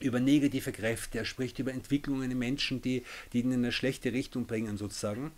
über 0.00 0.20
negative 0.20 0.72
Kräfte, 0.72 1.18
er 1.18 1.24
spricht 1.26 1.58
über 1.58 1.72
Entwicklungen 1.72 2.30
in 2.30 2.38
Menschen, 2.38 2.80
die, 2.80 3.04
die 3.32 3.40
ihn 3.40 3.52
in 3.52 3.58
eine 3.58 3.72
schlechte 3.72 4.12
Richtung 4.12 4.46
bringen, 4.46 4.78
sozusagen. 4.78 5.32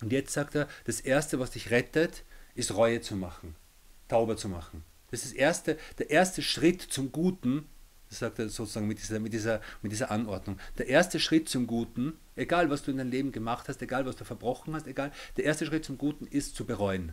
Und 0.00 0.12
jetzt 0.12 0.32
sagt 0.32 0.56
er, 0.56 0.68
das 0.84 1.00
Erste, 1.00 1.38
was 1.38 1.52
dich 1.52 1.70
rettet, 1.70 2.24
ist 2.56 2.74
Reue 2.74 3.00
zu 3.00 3.14
machen, 3.14 3.54
tauber 4.08 4.36
zu 4.36 4.48
machen. 4.48 4.82
Das 5.14 5.24
ist 5.24 5.32
erste, 5.32 5.78
der 5.98 6.10
erste 6.10 6.42
Schritt 6.42 6.82
zum 6.82 7.12
Guten, 7.12 7.66
das 8.08 8.18
sagt 8.18 8.38
er 8.38 8.48
sozusagen 8.48 8.88
mit 8.88 8.98
dieser, 8.98 9.20
mit, 9.20 9.32
dieser, 9.32 9.60
mit 9.82 9.92
dieser 9.92 10.10
Anordnung. 10.10 10.58
Der 10.78 10.88
erste 10.88 11.20
Schritt 11.20 11.48
zum 11.48 11.66
Guten, 11.66 12.14
egal 12.36 12.68
was 12.70 12.82
du 12.82 12.90
in 12.90 12.98
deinem 12.98 13.10
Leben 13.10 13.32
gemacht 13.32 13.68
hast, 13.68 13.80
egal 13.82 14.06
was 14.06 14.16
du 14.16 14.24
verbrochen 14.24 14.74
hast, 14.74 14.86
egal, 14.86 15.12
der 15.36 15.44
erste 15.44 15.66
Schritt 15.66 15.84
zum 15.84 15.98
Guten 15.98 16.26
ist 16.26 16.56
zu 16.56 16.64
bereuen. 16.64 17.12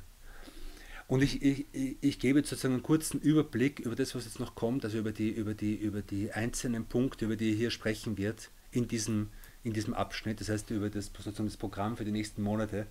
Und 1.07 1.21
ich, 1.21 1.41
ich, 1.41 1.65
ich 1.73 2.19
gebe 2.19 2.39
jetzt 2.39 2.49
sozusagen 2.49 2.75
einen 2.75 2.83
kurzen 2.83 3.19
Überblick 3.19 3.79
über 3.79 3.95
das, 3.95 4.15
was 4.15 4.25
jetzt 4.25 4.39
noch 4.39 4.55
kommt, 4.55 4.85
also 4.85 4.97
über 4.97 5.11
die, 5.11 5.29
über 5.29 5.53
die, 5.53 5.75
über 5.75 6.01
die 6.01 6.31
einzelnen 6.31 6.85
Punkte, 6.85 7.25
über 7.25 7.35
die 7.35 7.51
er 7.51 7.57
hier 7.57 7.69
sprechen 7.69 8.17
wird 8.17 8.49
in 8.71 8.87
diesem, 8.87 9.29
in 9.63 9.73
diesem 9.73 9.93
Abschnitt, 9.93 10.39
das 10.39 10.49
heißt 10.49 10.71
über 10.71 10.89
das, 10.89 11.07
sozusagen 11.07 11.49
das 11.49 11.57
Programm 11.57 11.97
für 11.97 12.05
die 12.05 12.13
nächsten 12.13 12.41
Monate 12.41 12.87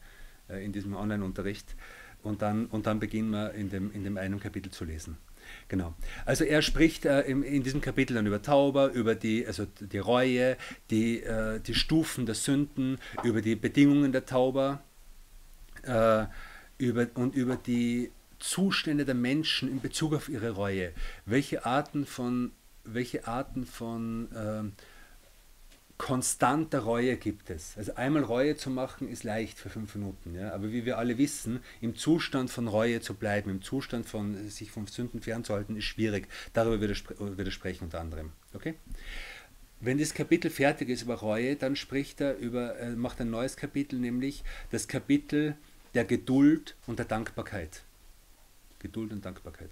äh, 0.50 0.64
in 0.64 0.72
diesem 0.72 0.94
Online-Unterricht 0.94 1.74
und 2.22 2.42
dann, 2.42 2.66
und 2.66 2.87
dann 2.87 3.00
beginnen 3.00 3.30
wir 3.30 3.52
in 3.54 3.70
dem, 3.70 3.92
in 3.92 4.04
dem 4.04 4.16
einen 4.16 4.40
Kapitel 4.40 4.70
zu 4.70 4.85
lesen. 4.85 5.16
Genau. 5.68 5.94
Also 6.24 6.44
er 6.44 6.62
spricht 6.62 7.04
äh, 7.04 7.22
in, 7.22 7.42
in, 7.42 7.62
diesem 7.62 7.80
Kapitel 7.80 8.14
dann 8.14 8.26
über 8.26 8.42
Tauber, 8.42 8.92
über 8.92 9.14
die, 9.14 9.46
also 9.46 9.66
die 9.80 9.98
Reue, 9.98 10.56
die, 10.90 11.22
äh, 11.22 11.61
die 11.61 11.74
Stufen 11.74 12.26
der 12.26 12.35
Sünden, 12.35 12.98
über 13.24 13.40
die 13.40 13.56
Bedingungen 13.56 14.12
der 14.12 14.26
Tauber 14.26 14.80
äh, 15.83 16.26
über, 16.78 17.06
und 17.14 17.35
über 17.35 17.56
die 17.56 18.11
Zustände 18.38 19.04
der 19.04 19.14
Menschen 19.14 19.70
in 19.70 19.80
Bezug 19.80 20.14
auf 20.14 20.28
ihre 20.28 20.50
Reue. 20.50 20.92
Welche 21.26 21.66
Arten 21.66 22.06
von, 22.06 22.52
welche 22.85 23.26
Arten 23.26 23.66
von 23.66 24.72
ähm, 26.00 26.06
konstante 26.06 26.78
Reue 26.78 27.16
gibt 27.16 27.50
es. 27.50 27.76
Also 27.76 27.94
einmal 27.94 28.22
Reue 28.22 28.56
zu 28.56 28.70
machen 28.70 29.08
ist 29.08 29.24
leicht 29.24 29.58
für 29.58 29.70
fünf 29.70 29.94
Minuten, 29.94 30.34
ja? 30.34 30.52
aber 30.52 30.72
wie 30.72 30.84
wir 30.84 30.98
alle 30.98 31.18
wissen, 31.18 31.60
im 31.80 31.96
Zustand 31.96 32.50
von 32.50 32.68
Reue 32.68 33.00
zu 33.00 33.14
bleiben, 33.14 33.50
im 33.50 33.62
Zustand 33.62 34.08
von 34.08 34.48
sich 34.48 34.70
von 34.70 34.86
Sünden 34.86 35.20
fernzuhalten, 35.20 35.76
ist 35.76 35.84
schwierig. 35.84 36.28
Darüber 36.52 36.80
wird 36.80 37.04
er, 37.10 37.36
wird 37.36 37.48
er 37.48 37.52
sprechen 37.52 37.84
unter 37.84 38.00
anderem. 38.00 38.32
Okay? 38.54 38.74
Wenn 39.80 39.98
das 39.98 40.12
Kapitel 40.12 40.50
fertig 40.50 40.90
ist 40.90 41.02
über 41.02 41.14
Reue, 41.14 41.56
dann 41.56 41.74
spricht 41.74 42.20
er 42.20 42.36
über, 42.36 42.74
er 42.76 42.96
macht 42.96 43.20
ein 43.20 43.30
neues 43.30 43.56
Kapitel, 43.56 43.98
nämlich 43.98 44.44
das 44.70 44.88
Kapitel 44.88 45.56
der 45.94 46.04
Geduld 46.04 46.76
und 46.86 46.98
der 46.98 47.06
Dankbarkeit. 47.06 47.82
Geduld 48.78 49.12
und 49.12 49.24
Dankbarkeit. 49.24 49.70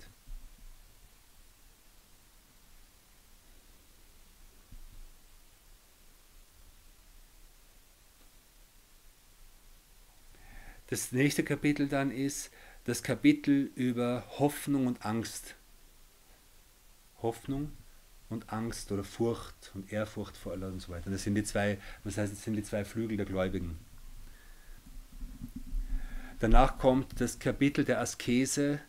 Das 10.88 11.12
nächste 11.12 11.44
Kapitel 11.44 11.86
dann 11.86 12.10
ist 12.10 12.50
das 12.84 13.02
Kapitel 13.02 13.70
über 13.74 14.24
Hoffnung 14.38 14.86
und 14.86 15.04
Angst. 15.04 15.54
Hoffnung 17.20 17.72
und 18.30 18.52
Angst 18.52 18.90
oder 18.90 19.04
Furcht 19.04 19.72
und 19.74 19.92
Ehrfurcht 19.92 20.36
vor 20.36 20.52
Allah 20.52 20.68
und 20.68 20.80
so 20.80 20.90
weiter. 20.90 21.10
Das 21.10 21.24
sind 21.24 21.34
die 21.34 21.44
zwei, 21.44 21.78
das 22.04 22.16
heißt, 22.16 22.32
das 22.32 22.42
sind 22.42 22.54
die 22.54 22.62
zwei 22.62 22.84
Flügel 22.84 23.18
der 23.18 23.26
Gläubigen. 23.26 23.78
Danach 26.38 26.78
kommt 26.78 27.20
das 27.20 27.38
Kapitel 27.38 27.84
der 27.84 28.00
Askese. 28.00 28.80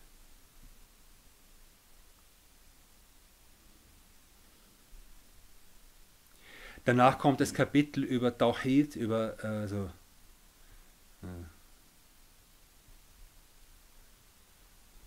Danach 6.85 7.17
kommt 7.17 7.41
das 7.41 7.53
Kapitel 7.53 8.03
über 8.03 8.37
Tawhid, 8.37 8.95
über 8.95 9.35
also, 9.41 9.89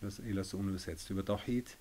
ich 0.03 0.35
lasse 0.35 0.57
unübersetzt, 0.57 1.11
über 1.11 1.25
Tawhid, 1.25 1.77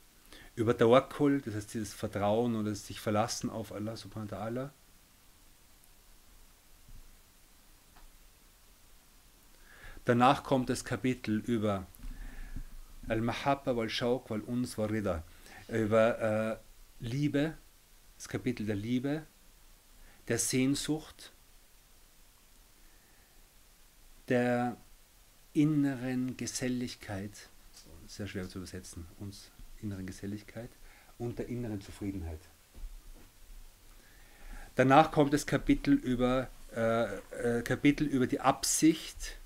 über 0.56 0.78
Tawakkul, 0.78 1.42
das 1.42 1.56
heißt 1.56 1.74
dieses 1.74 1.94
Vertrauen 1.94 2.56
oder 2.56 2.74
sich 2.76 3.00
verlassen 3.00 3.50
auf 3.50 3.72
Allah 3.72 3.96
subhanahu 3.96 4.32
wa 4.32 4.38
ta'ala. 4.38 4.70
Danach 10.06 10.44
kommt 10.44 10.70
das 10.70 10.84
Kapitel 10.84 11.40
über 11.40 11.86
Al-Mahabba 13.08 13.76
wal-Shawq 13.76 14.30
wal-Uns 14.30 14.78
wal-Rida, 14.78 15.24
über 15.68 16.20
äh, 16.20 16.58
Liebe, 17.00 17.58
das 18.18 18.28
Kapitel 18.28 18.66
der 18.66 18.76
Liebe, 18.76 19.26
der 20.28 20.38
Sehnsucht, 20.38 21.32
der 24.28 24.78
inneren 25.54 26.38
Geselligkeit 26.38 27.50
sehr 28.16 28.28
schwer 28.28 28.48
zu 28.50 28.60
übersetzen, 28.60 29.06
uns 29.20 29.52
inneren 29.82 30.06
Geselligkeit 30.06 30.70
und 31.18 31.40
der 31.40 31.48
inneren 31.48 31.82
Zufriedenheit. 31.82 32.40
Danach 34.76 35.12
kommt 35.12 35.34
das 35.34 35.46
Kapitel 35.46 35.94
über, 35.94 36.50
äh, 36.76 37.58
äh, 37.58 37.62
Kapitel 37.62 38.08
über 38.08 38.28
die 38.28 38.40
Absicht 38.40 39.38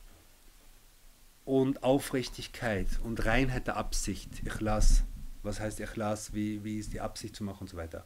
und 1.46 1.84
Aufrichtigkeit 1.84 2.88
und 3.04 3.26
Reinheit 3.26 3.68
der 3.68 3.78
Absicht. 3.78 4.30
Ich 4.44 4.62
las, 4.62 5.04
was 5.44 5.60
heißt 5.60 5.80
ich 5.80 5.96
las, 5.96 6.34
wie, 6.34 6.64
wie 6.64 6.78
ist 6.78 6.94
die 6.94 7.02
Absicht 7.02 7.36
zu 7.36 7.44
machen 7.44 7.62
und 7.62 7.70
so 7.70 7.78
weiter. 7.78 8.06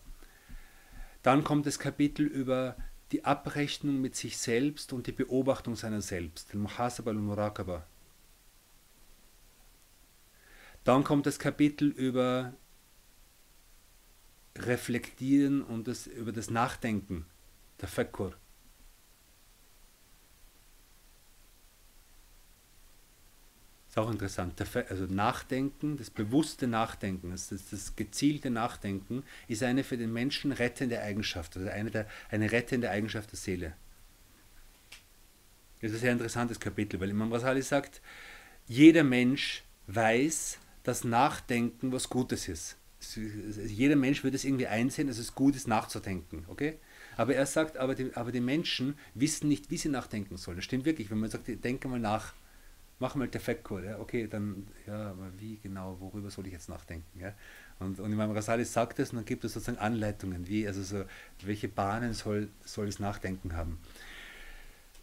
Dann 1.24 1.44
kommt 1.44 1.66
das 1.66 1.80
Kapitel 1.80 2.26
über 2.26 2.76
die 3.12 3.26
Abrechnung 3.26 4.00
mit 4.00 4.16
sich 4.16 4.38
selbst 4.38 4.94
und 4.94 5.08
die 5.08 5.12
Beobachtung 5.12 5.76
seiner 5.76 6.02
selbst. 6.02 6.54
Al-Muhasaba 6.54 7.12
al-Murakaba. 7.12 7.86
Dann 10.84 11.04
kommt 11.04 11.26
das 11.26 11.40
Kapitel 11.40 11.90
über 11.90 12.54
Reflektieren 14.58 15.62
und 15.64 15.88
das, 15.88 16.08
über 16.08 16.32
das 16.32 16.50
Nachdenken, 16.50 17.26
der 17.80 17.88
Fakkur. 17.88 18.36
Ist 23.90 23.98
auch 23.98 24.12
interessant. 24.12 24.54
Also 24.90 25.06
Nachdenken, 25.06 25.98
das 25.98 26.12
bewusste 26.12 26.68
Nachdenken, 26.68 27.32
das, 27.32 27.50
das, 27.50 27.70
das, 27.72 27.96
gezielte 27.96 28.52
Nachdenken 28.52 29.24
ist 29.48 29.64
eine 29.64 29.84
für 29.84 29.98
den 29.98 30.14
Menschen 30.14 30.52
rettende 30.52 31.02
Eigenschaft, 31.02 31.58
also 31.58 31.70
eine, 31.70 31.90
der, 31.90 32.08
eine 32.30 32.52
rettende 32.52 32.92
Eigenschaft 32.92 33.32
der 33.32 33.40
Seele. 33.40 33.74
Das 35.82 35.92
ist 35.92 35.98
ein 35.98 36.02
sehr 36.02 36.12
interessantes 36.12 36.60
Kapitel, 36.60 37.00
weil 37.00 37.10
Imam 37.10 37.32
Rasali 37.34 37.64
sagt, 37.64 38.02
jeder 38.68 39.04
Mensch 39.04 39.64
weiß, 39.88 40.60
dass 40.90 41.04
Nachdenken 41.04 41.92
was 41.92 42.10
Gutes 42.10 42.48
ist. 42.48 42.76
Jeder 43.16 43.96
Mensch 43.96 44.24
würde 44.24 44.36
es 44.36 44.44
irgendwie 44.44 44.66
einsehen, 44.66 45.08
dass 45.08 45.20
es 45.20 45.36
gut 45.36 45.56
ist, 45.56 45.68
nachzudenken. 45.68 46.46
Okay? 46.48 46.80
Aber 47.16 47.36
er 47.36 47.46
sagt, 47.46 47.78
aber 47.78 47.94
die, 47.94 48.12
aber 48.16 48.32
die 48.32 48.42
Menschen 48.42 48.98
wissen 49.14 49.48
nicht, 49.48 49.70
wie 49.70 49.78
sie 49.78 49.90
nachdenken 49.90 50.36
sollen. 50.38 50.58
Das 50.58 50.66
stimmt 50.66 50.86
wirklich. 50.86 51.12
Wenn 51.12 51.20
man 51.20 51.30
sagt, 51.30 51.48
denke 51.64 51.88
mal 51.88 52.00
nach, 52.00 52.34
mach 52.98 53.14
mal 53.14 53.28
Defektcode. 53.28 53.86
Ja? 53.86 54.00
Okay, 54.00 54.28
dann, 54.28 54.68
ja, 54.88 55.12
aber 55.12 55.32
wie 55.38 55.60
genau, 55.62 55.98
worüber 56.00 56.32
soll 56.32 56.48
ich 56.48 56.54
jetzt 56.54 56.70
nachdenken? 56.70 57.20
Ja? 57.20 57.34
Und, 57.78 58.00
und 58.00 58.12
Imam 58.12 58.32
Rasali 58.32 58.66
sagt 58.66 58.98
es 58.98 59.12
und 59.12 59.18
dann 59.18 59.26
gibt 59.26 59.44
es 59.46 59.54
sozusagen 59.54 59.78
Anleitungen, 59.78 60.48
wie, 60.48 60.68
also 60.68 60.82
so, 60.82 61.06
welche 61.44 61.68
Bahnen 61.70 62.14
soll, 62.14 62.50
soll 62.66 62.88
das 62.88 63.00
Nachdenken 63.00 63.56
haben. 63.56 63.80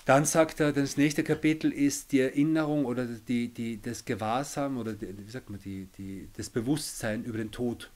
Dann 0.06 0.24
sagt 0.24 0.60
er, 0.60 0.72
das 0.72 0.96
nächste 0.96 1.24
Kapitel 1.24 1.72
ist 1.72 2.12
die 2.12 2.20
Erinnerung 2.20 2.84
oder 2.84 3.06
die, 3.06 3.48
die, 3.48 3.82
das 3.82 4.04
Gewahrsam 4.04 4.78
oder 4.78 4.92
die, 4.92 5.18
wie 5.18 5.30
sagt 5.30 5.50
man, 5.50 5.60
die, 5.60 5.88
die, 5.98 6.28
das 6.36 6.48
Bewusstsein 6.48 7.24
über 7.24 7.38
den 7.38 7.50
Tod. 7.50 7.90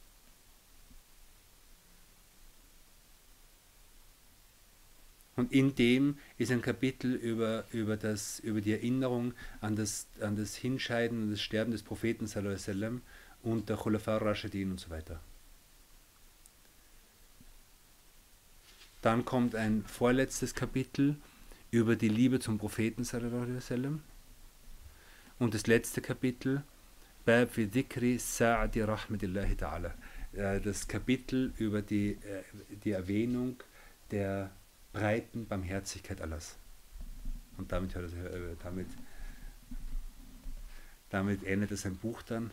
Und 5.37 5.53
in 5.53 5.77
dem 5.77 6.19
ist 6.37 6.51
ein 6.51 6.63
Kapitel 6.63 7.15
über, 7.15 7.65
über, 7.71 7.97
das, 7.97 8.41
über 8.41 8.61
die 8.61 8.73
Erinnerung 8.73 9.33
an 9.61 9.77
das, 9.77 10.09
an 10.21 10.35
das 10.35 10.57
Hinscheiden 10.57 11.23
und 11.23 11.31
das 11.31 11.41
Sterben 11.41 11.71
des 11.71 11.85
Propheten 11.85 12.27
sallam, 12.27 13.03
und 13.45 13.69
der 13.69 13.77
Khulafa 13.77 14.17
Rashidin 14.17 14.73
und 14.73 14.81
so 14.81 14.91
weiter. 14.91 15.21
Dann 19.01 19.25
kommt 19.25 19.55
ein 19.55 19.85
vorletztes 19.87 20.57
Kapitel 20.57 21.17
über 21.71 21.97
die 21.97 22.09
Liebe 22.09 22.41
zum 22.41 22.59
Propheten 22.59 23.05
sallam. 23.05 24.03
Und 25.39 25.55
das 25.55 25.67
letzte 25.67 26.01
Kapitel, 26.01 26.63
Bab 27.25 27.53
fi 27.53 27.67
dhikri 27.67 28.19
sa'adi 28.19 28.83
rahmatillahi 28.83 29.55
ta'ala. 29.55 29.93
Äh, 30.33 30.61
das 30.61 30.89
Kapitel 30.89 31.53
über 31.59 31.83
die, 31.83 32.13
äh, 32.13 32.43
die 32.85 32.93
Erwähnung 32.93 33.63
der 34.11 34.51
breiten 34.93 35.47
Barmherzigkeit 35.47 36.21
Allahs. 36.21 36.57
Und 37.59 37.73
damit, 37.73 37.95
äh, 37.95 38.01
damit, 38.63 38.87
damit 41.11 41.45
endet 41.45 41.71
es 41.71 41.87
ein 41.87 41.97
Buch 41.97 42.23
dann. 42.23 42.51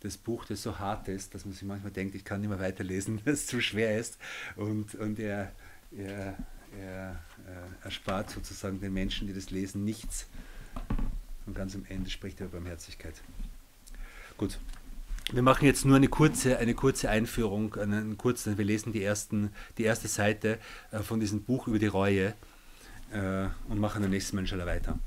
Das 0.00 0.18
Buch, 0.18 0.44
das 0.44 0.62
so 0.62 0.78
hart 0.78 1.08
ist, 1.08 1.34
dass 1.34 1.44
man 1.44 1.54
sich 1.54 1.62
manchmal 1.62 1.92
denkt, 1.92 2.14
ich 2.14 2.24
kann 2.24 2.40
nicht 2.40 2.50
mehr 2.50 2.60
weiterlesen, 2.60 3.20
dass 3.24 3.34
es 3.34 3.46
zu 3.46 3.60
schwer 3.60 3.98
ist. 3.98 4.18
Und, 4.56 4.94
und 4.96 5.18
er, 5.18 5.52
er 5.92 6.36
er 6.80 7.20
äh, 7.46 7.84
erspart 7.84 8.30
sozusagen 8.30 8.80
den 8.80 8.92
Menschen, 8.92 9.26
die 9.26 9.34
das 9.34 9.50
lesen, 9.50 9.84
nichts. 9.84 10.26
Und 11.46 11.54
ganz 11.54 11.74
am 11.74 11.84
Ende 11.88 12.10
spricht 12.10 12.40
er 12.40 12.46
über 12.46 12.58
Barmherzigkeit. 12.58 13.14
Gut. 14.36 14.58
Wir 15.32 15.42
machen 15.42 15.64
jetzt 15.64 15.84
nur 15.84 15.96
eine 15.96 16.08
kurze, 16.08 16.58
eine 16.58 16.74
kurze 16.74 17.08
Einführung, 17.08 17.74
einen 17.76 18.18
kurzen, 18.18 18.58
wir 18.58 18.64
lesen 18.64 18.92
die, 18.92 19.02
ersten, 19.02 19.50
die 19.78 19.84
erste 19.84 20.06
Seite 20.08 20.58
äh, 20.90 20.98
von 20.98 21.18
diesem 21.18 21.42
Buch 21.44 21.66
über 21.66 21.78
die 21.78 21.86
Reue 21.86 22.34
äh, 23.10 23.46
und 23.68 23.78
machen 23.78 24.02
dann 24.02 24.10
nächstes 24.10 24.34
Mal 24.34 24.40
inshallah 24.42 24.66
weiter. 24.66 24.98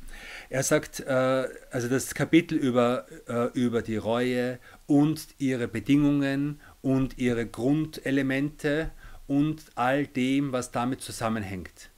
Er 0.49 0.63
sagt, 0.63 1.06
also 1.06 1.89
das 1.89 2.15
Kapitel 2.15 2.58
über, 2.58 3.06
über 3.53 3.82
die 3.82 3.97
Reue 3.97 4.60
und 4.86 5.27
ihre 5.38 5.67
Bedingungen 5.67 6.62
und 6.82 7.17
ihre 7.17 7.45
Grundelemente 7.45 8.91
und 9.27 9.65
all 9.75 10.07
dem, 10.07 10.51
was 10.51 10.71
damit 10.71 11.01
zusammenhängt. 11.01 11.89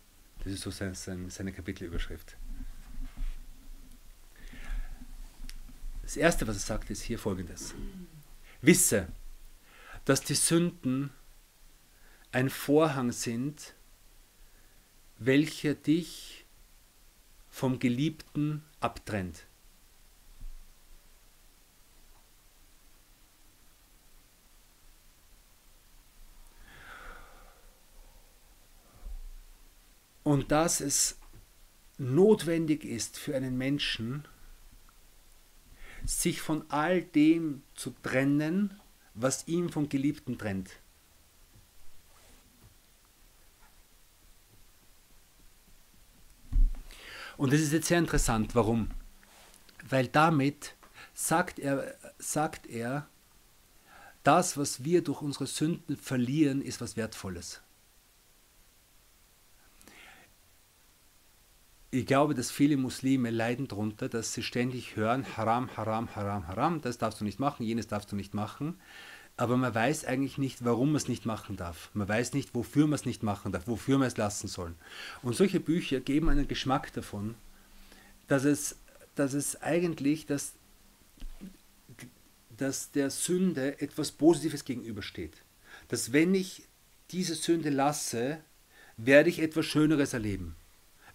Das 0.43 0.53
ist 0.53 0.61
so 0.61 0.71
sein, 0.71 0.95
sein, 0.95 1.29
seine 1.29 1.51
Kapitelüberschrift. 1.51 2.37
Das 6.01 6.17
Erste, 6.17 6.47
was 6.47 6.55
er 6.55 6.61
sagt, 6.61 6.89
ist 6.89 7.03
hier 7.03 7.19
folgendes. 7.19 7.75
Wisse, 8.61 9.07
dass 10.05 10.21
die 10.21 10.33
Sünden 10.33 11.11
ein 12.31 12.49
Vorhang 12.49 13.11
sind, 13.11 13.75
welcher 15.19 15.75
dich 15.75 16.45
vom 17.49 17.79
Geliebten 17.79 18.63
abtrennt. 18.79 19.45
Und 30.23 30.51
dass 30.51 30.81
es 30.81 31.17
notwendig 31.97 32.85
ist 32.85 33.17
für 33.17 33.35
einen 33.35 33.57
Menschen, 33.57 34.25
sich 36.05 36.41
von 36.41 36.63
all 36.69 37.01
dem 37.01 37.63
zu 37.75 37.93
trennen, 38.03 38.79
was 39.13 39.47
ihn 39.47 39.69
vom 39.69 39.89
Geliebten 39.89 40.37
trennt. 40.37 40.71
Und 47.37 47.53
das 47.53 47.61
ist 47.61 47.71
jetzt 47.71 47.87
sehr 47.87 47.99
interessant. 47.99 48.53
Warum? 48.55 48.89
Weil 49.87 50.07
damit 50.07 50.75
sagt 51.13 51.59
er, 51.59 51.95
sagt 52.17 52.67
er, 52.67 53.07
das, 54.23 54.57
was 54.57 54.83
wir 54.83 55.03
durch 55.03 55.21
unsere 55.21 55.47
Sünden 55.47 55.95
verlieren, 55.95 56.61
ist 56.61 56.81
was 56.81 56.97
Wertvolles. 56.97 57.61
Ich 61.91 62.05
glaube, 62.05 62.35
dass 62.35 62.51
viele 62.51 62.77
Muslime 62.77 63.31
leiden 63.31 63.67
darunter, 63.67 64.09
dass 64.09 64.33
sie 64.33 64.43
ständig 64.43 64.95
hören, 64.95 65.25
Haram, 65.37 65.75
Haram, 65.75 66.15
Haram, 66.15 66.47
Haram, 66.47 66.81
das 66.81 66.99
darfst 66.99 67.19
du 67.19 67.25
nicht 67.25 67.39
machen, 67.39 67.65
jenes 67.65 67.87
darfst 67.87 68.11
du 68.11 68.15
nicht 68.15 68.35
machen. 68.35 68.79
Aber 69.37 69.57
man 69.57 69.73
weiß 69.73 70.05
eigentlich 70.05 70.37
nicht, 70.37 70.63
warum 70.65 70.89
man 70.89 70.97
es 70.97 71.07
nicht 71.07 71.25
machen 71.25 71.55
darf. 71.55 71.89
Man 71.95 72.07
weiß 72.07 72.33
nicht, 72.33 72.53
wofür 72.53 72.85
man 72.85 72.95
es 72.95 73.05
nicht 73.05 73.23
machen 73.23 73.51
darf, 73.51 73.67
wofür 73.67 73.97
man 73.97 74.07
es 74.07 74.17
lassen 74.17 74.47
soll. 74.47 74.75
Und 75.23 75.35
solche 75.35 75.59
Bücher 75.59 75.99
geben 75.99 76.29
einen 76.29 76.47
Geschmack 76.47 76.93
davon, 76.93 77.33
dass 78.27 78.43
es, 78.43 78.75
dass 79.15 79.33
es 79.33 79.59
eigentlich, 79.63 80.27
dass, 80.27 80.53
dass 82.55 82.91
der 82.91 83.09
Sünde 83.09 83.81
etwas 83.81 84.11
Positives 84.11 84.63
gegenübersteht. 84.63 85.37
Dass 85.87 86.13
wenn 86.13 86.35
ich 86.35 86.67
diese 87.09 87.33
Sünde 87.33 87.71
lasse, 87.71 88.41
werde 88.97 89.29
ich 89.29 89.39
etwas 89.39 89.65
Schöneres 89.65 90.13
erleben. 90.13 90.55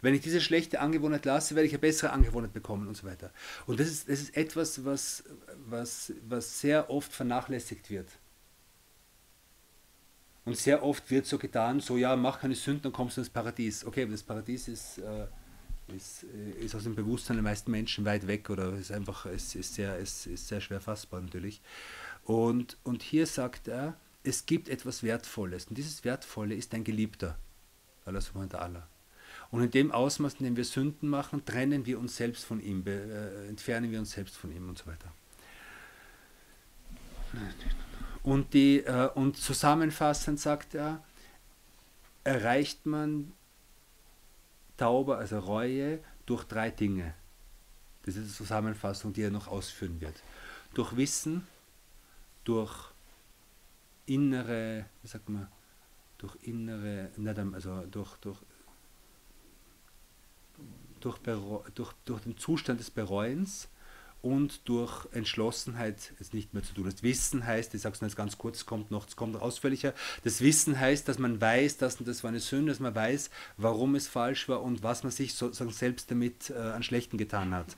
Wenn 0.05 0.15
ich 0.15 0.21
diese 0.21 0.43
schlechte 0.43 0.81
Angewohnheit 0.81 1.25
lasse, 1.25 1.55
werde 1.55 1.67
ich 1.67 1.73
eine 1.73 1.79
bessere 1.79 2.13
Angewohnheit 2.13 2.53
bekommen 2.53 2.89
und 2.89 2.95
so 2.95 3.07
weiter. 3.07 3.31
Und 3.67 3.81
das 3.81 3.89
ist, 3.89 4.07
das 4.07 4.21
ist 4.21 4.37
etwas, 4.37 4.85
was, 4.85 5.25
was, 5.67 6.13
was 6.29 6.61
sehr 6.61 6.91
oft 6.91 7.11
vernachlässigt 7.11 7.89
wird. 7.89 8.11
Und 10.45 10.59
sehr 10.59 10.83
oft 10.83 11.11
wird 11.11 11.25
so 11.25 11.39
getan, 11.39 11.81
so 11.81 11.97
ja, 11.97 12.17
mach 12.17 12.41
keine 12.41 12.55
Sünden, 12.55 12.83
dann 12.83 12.93
kommst 12.93 13.17
du 13.17 13.23
ins 13.23 13.31
Paradies. 13.31 13.83
Okay, 13.87 14.03
aber 14.03 14.13
das 14.13 14.23
Paradies 14.23 14.69
ist, 14.69 14.99
äh, 14.99 15.27
ist, 15.97 16.25
äh, 16.25 16.63
ist 16.63 16.75
aus 16.75 16.83
dem 16.83 16.95
Bewusstsein 16.95 17.37
der 17.37 17.43
meisten 17.43 17.71
Menschen 17.71 18.05
weit 18.05 18.27
weg 18.27 18.51
oder 18.51 18.75
ist 18.75 18.93
einfach, 18.93 19.25
es 19.25 19.55
ist 19.55 19.73
sehr, 19.73 19.99
es 19.99 20.27
ist 20.27 20.49
sehr 20.49 20.61
schwer 20.61 20.83
fassbar 20.83 21.23
natürlich. 21.23 21.63
Und, 22.25 22.77
und 22.85 23.03
hier 23.03 23.27
sagt 23.27 23.69
er, 23.69 23.97
es 24.23 24.45
gibt 24.45 24.69
etwas 24.69 25.03
Wertvolles. 25.03 25.65
Und 25.65 25.79
dieses 25.79 26.05
Wertvolle 26.05 26.55
ist 26.55 26.75
ein 26.75 26.85
Geliebter. 26.85 27.39
Allah 28.05 28.21
subhanahu 28.21 28.53
wa 28.53 28.59
ta'ala. 28.59 28.94
Und 29.51 29.63
in 29.63 29.71
dem 29.71 29.93
Ausmaß, 29.93 30.35
in 30.35 30.45
dem 30.47 30.57
wir 30.57 30.65
Sünden 30.65 31.09
machen, 31.09 31.45
trennen 31.45 31.87
wir 31.87 31.99
uns 31.99 32.17
selbst 32.17 32.45
von 32.45 32.61
ihm, 32.61 32.85
äh, 32.87 33.49
entfernen 33.49 33.91
wir 33.91 33.99
uns 33.99 34.13
selbst 34.13 34.37
von 34.37 34.55
ihm 34.55 34.69
und 34.69 34.79
so 34.79 34.87
weiter. 34.87 35.13
Und, 38.23 38.55
die, 38.55 38.79
äh, 38.79 39.11
und 39.15 39.37
zusammenfassend 39.37 40.41
sagt 40.41 40.75
er, 40.75 41.03
erreicht 42.25 42.87
man 42.87 43.33
Tauber, 44.77 45.19
also 45.19 45.39
Reue, 45.39 46.01
durch 46.27 46.45
drei 46.45 46.71
Dinge. 46.71 47.15
Das 48.05 48.17
ist 48.17 48.29
die 48.29 48.35
Zusammenfassung, 48.35 49.13
die 49.13 49.23
er 49.23 49.31
noch 49.31 49.49
ausführen 49.49 50.01
wird. 50.01 50.15
Durch 50.75 50.97
Wissen, 50.97 51.47
durch 52.45 52.93
innere, 54.07 54.87
wie 55.03 55.09
sagt 55.09 55.29
man, 55.29 55.49
durch 56.19 56.37
innere, 56.43 57.11
also 57.53 57.83
durch, 57.91 58.17
durch 58.17 58.39
durch, 61.05 61.19
durch, 61.75 61.93
durch 62.05 62.21
den 62.23 62.37
Zustand 62.37 62.81
des 62.81 62.91
Bereuens 62.91 63.69
und 64.25 64.67
durch 64.69 65.07
Entschlossenheit 65.13 66.15
es 66.19 66.33
nicht 66.33 66.55
mehr 66.55 66.63
zu 66.63 66.73
tun. 66.73 66.85
Das 66.85 67.03
Wissen 67.03 67.47
heißt, 67.47 67.75
ich 67.75 67.83
sage 67.83 67.95
es 67.95 68.01
jetzt 68.01 68.17
ganz 68.17 68.39
kurz, 68.39 68.65
kommt 68.65 68.91
noch, 68.91 69.07
es 69.07 69.17
kommt 69.17 69.37
ausführlicher, 69.37 69.93
das 70.25 70.41
Wissen 70.41 70.81
heißt, 70.81 71.07
dass 71.07 71.19
man 71.19 71.41
weiß, 71.41 71.77
dass 71.77 71.99
das 71.99 72.25
war 72.25 72.31
eine 72.31 72.41
Sünde, 72.41 72.73
dass 72.73 72.81
man 72.81 72.95
weiß, 72.95 73.29
warum 73.59 73.95
es 73.95 74.09
falsch 74.09 74.49
war 74.49 74.63
und 74.63 74.83
was 74.83 75.03
man 75.03 75.13
sich 75.13 75.35
sozusagen 75.35 75.73
selbst 75.73 76.11
damit 76.11 76.49
äh, 76.49 76.55
an 76.55 76.83
Schlechten 76.83 77.19
getan 77.19 77.55
hat. 77.55 77.77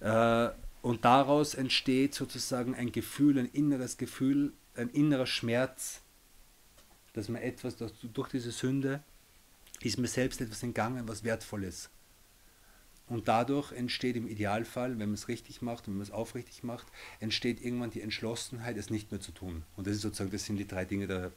Äh, 0.00 0.54
und 0.82 1.04
daraus 1.06 1.54
entsteht 1.54 2.14
sozusagen 2.14 2.74
ein 2.74 2.92
Gefühl, 2.92 3.38
ein 3.38 3.46
inneres 3.46 3.96
Gefühl, 3.96 4.52
ein 4.74 4.90
innerer 4.90 5.26
Schmerz, 5.26 6.02
dass 7.14 7.30
man 7.30 7.40
etwas, 7.40 7.76
dass 7.76 7.92
durch 8.12 8.28
diese 8.28 8.52
Sünde 8.52 9.02
ist 9.80 9.98
mir 9.98 10.08
selbst 10.08 10.42
etwas 10.42 10.62
entgangen, 10.62 11.08
was 11.08 11.24
wertvoll 11.24 11.64
ist. 11.64 11.90
Und 13.07 13.27
dadurch 13.27 13.73
entsteht 13.73 14.15
im 14.15 14.25
Idealfall, 14.25 14.91
wenn 14.91 15.09
man 15.09 15.15
es 15.15 15.27
richtig 15.27 15.61
macht 15.61 15.87
und 15.87 15.93
wenn 15.93 15.97
man 15.97 16.07
es 16.07 16.11
aufrichtig 16.11 16.63
macht, 16.63 16.87
entsteht 17.19 17.61
irgendwann 17.61 17.91
die 17.91 18.01
Entschlossenheit, 18.01 18.77
es 18.77 18.89
nicht 18.89 19.11
mehr 19.11 19.19
zu 19.19 19.33
tun. 19.33 19.63
Und 19.75 19.85
das 19.85 19.95
ist 19.95 20.01
sozusagen, 20.01 20.31
das 20.31 20.45
sind 20.45 20.55
die 20.55 20.67
drei 20.67 20.85
Dinge 20.85 21.07
der, 21.07 21.33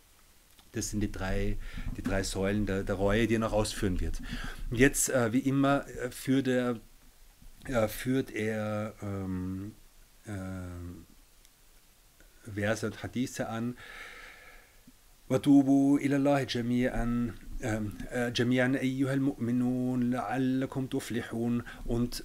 das 0.71 0.91
sind 0.91 1.01
die 1.01 1.11
drei, 1.11 1.57
die 1.97 2.03
drei 2.03 2.23
Säulen 2.23 2.67
der, 2.67 2.85
der 2.85 2.95
Reue, 2.95 3.27
die 3.27 3.35
er 3.35 3.41
noch 3.41 3.53
ausführen 3.53 3.99
wird. 4.01 4.23
Und 4.71 4.79
jetzt, 4.79 5.09
äh, 5.09 5.33
wie 5.33 5.41
immer, 5.41 5.85
äh, 5.89 6.13
führt 6.13 6.47
er, 6.47 6.79
äh, 7.65 7.89
führt 7.89 8.31
er 8.31 8.95
ähm, 9.03 9.75
äh, 10.27 10.31
Verse 12.53 12.87
und 12.87 13.03
Hadithe 13.03 13.49
an. 13.49 13.77
وَتُوبُوا 15.29 15.99
إِلَى 15.99 16.17
اللَّهِ 16.17 16.45
جَمِيعًا 16.45 17.33
ähm, 17.62 17.98
äh, 18.12 18.32
Jamian 18.34 18.76
ayyuhal 18.76 19.20
mu'minun 19.20 20.14
la'allakum 20.14 20.90
tuflihun 20.90 21.64
und 21.86 22.24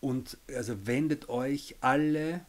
und 0.00 0.38
also 0.54 0.86
wendet 0.86 1.28
euch 1.28 1.76
alle 1.80 2.40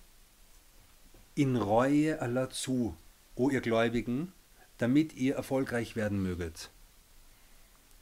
in 1.36 1.56
Reue 1.56 2.22
Allah 2.22 2.50
zu, 2.50 2.95
o 3.36 3.50
ihr 3.50 3.62
Gläubigen, 3.62 4.34
damit 4.78 5.13
ihr 5.15 5.36
erfolgreich 5.36 5.95
werden 5.95 6.22
möget. 6.22 6.69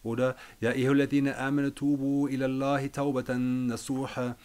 Oder 0.04 0.36
ja 0.62 0.72
ehuladine 0.72 1.38
amanu 1.38 1.72
tubu 1.72 2.28
ilallahi 2.28 2.90
taubatan 2.90 3.68
nasuha, 3.68 4.36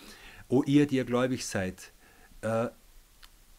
o 0.48 0.62
ihr, 0.64 0.86
die 0.86 0.96
ihr 0.96 1.04
gläubig 1.04 1.46
seid, 1.46 1.92
äh, 2.42 2.68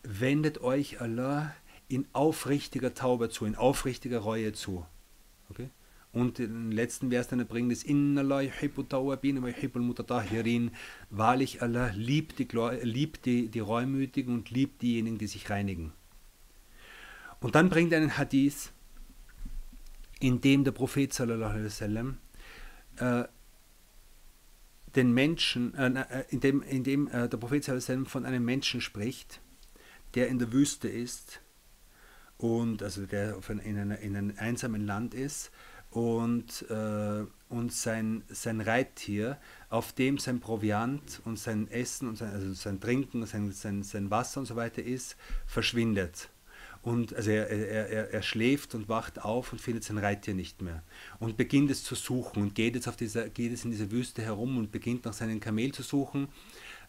wendet 0.03 0.61
euch 0.61 1.01
Allah 1.01 1.55
in 1.87 2.07
aufrichtiger 2.13 2.93
Taube 2.93 3.29
zu, 3.29 3.45
in 3.45 3.55
aufrichtiger 3.55 4.19
Reue 4.19 4.53
zu. 4.53 4.85
Okay? 5.49 5.69
Und 6.13 6.37
den 6.37 6.71
letzten 6.71 7.09
Vers, 7.09 7.27
den 7.27 7.39
er 7.39 7.45
bringt, 7.45 7.71
ist 7.71 7.83
Wahrlich 11.09 11.61
Allah 11.63 11.91
liebt, 11.95 12.37
die, 12.37 12.47
liebt 12.83 13.25
die, 13.25 13.49
die 13.49 13.59
Reumütigen 13.59 14.35
und 14.35 14.51
liebt 14.51 14.83
diejenigen, 14.83 15.17
die 15.17 15.25
sich 15.25 15.49
reinigen. 15.49 15.91
Und 17.39 17.55
dann 17.55 17.69
bringt 17.69 17.91
er 17.91 17.97
einen 17.97 18.15
Hadith, 18.15 18.71
in 20.19 20.39
dem 20.39 20.63
der 20.63 20.71
Prophet 20.71 21.11
sallallahu 21.11 21.49
alaihi 21.49 21.65
wasallam 21.65 22.17
äh, 22.97 23.23
den 24.95 25.13
Menschen, 25.13 25.73
äh, 25.73 25.87
äh 25.87 26.23
in 26.29 26.39
dem, 26.39 26.61
in 26.61 26.83
dem 26.83 27.07
äh, 27.07 27.27
der 27.27 27.37
Prophet 27.37 27.63
sallallahu 27.63 28.05
von 28.05 28.25
einem 28.25 28.45
Menschen 28.45 28.81
spricht, 28.81 29.41
der 30.13 30.27
in 30.27 30.37
der 30.37 30.53
Wüste 30.53 30.87
ist 30.87 31.41
und 32.37 32.83
also 32.83 33.07
der 33.07 33.39
in, 33.49 33.77
einer, 33.79 33.97
in 33.97 34.15
einem 34.15 34.33
einsamen 34.37 34.85
Land 34.85 35.15
ist 35.15 35.51
und, 35.93 36.65
äh, 36.69 37.23
und 37.49 37.71
sein, 37.71 38.23
sein 38.29 38.61
Reittier, 38.61 39.37
auf 39.69 39.93
dem 39.93 40.17
sein 40.17 40.39
Proviant 40.39 41.21
und 41.23 41.37
sein 41.37 41.69
Essen 41.69 42.07
und 42.07 42.17
sein, 42.17 42.31
also 42.31 42.51
sein 42.53 42.79
Trinken, 42.79 43.25
sein, 43.27 43.51
sein, 43.51 43.83
sein 43.83 44.09
Wasser 44.09 44.39
und 44.39 44.47
so 44.47 44.55
weiter 44.55 44.81
ist, 44.81 45.15
verschwindet. 45.45 46.29
Und 46.81 47.15
also 47.15 47.29
er, 47.29 47.49
er, 47.49 48.11
er, 48.11 48.21
schläft 48.23 48.75
und 48.75 48.89
wacht 48.89 49.23
auf 49.23 49.53
und 49.53 49.61
findet 49.61 49.85
sein 49.85 49.97
Reittier 49.97 50.33
nicht 50.33 50.61
mehr. 50.61 50.83
Und 51.19 51.37
beginnt 51.37 51.71
es 51.71 51.83
zu 51.83 51.95
suchen 51.95 52.41
und 52.41 52.55
geht 52.55 52.75
jetzt 52.75 52.89
auf 52.89 52.97
dieser, 52.97 53.29
geht 53.29 53.53
es 53.53 53.63
in 53.63 53.71
dieser 53.71 53.89
Wüste 53.89 54.21
herum 54.21 54.57
und 54.57 54.71
beginnt 54.71 55.05
nach 55.05 55.13
seinem 55.13 55.39
Kamel 55.39 55.71
zu 55.71 55.83
suchen 55.83 56.27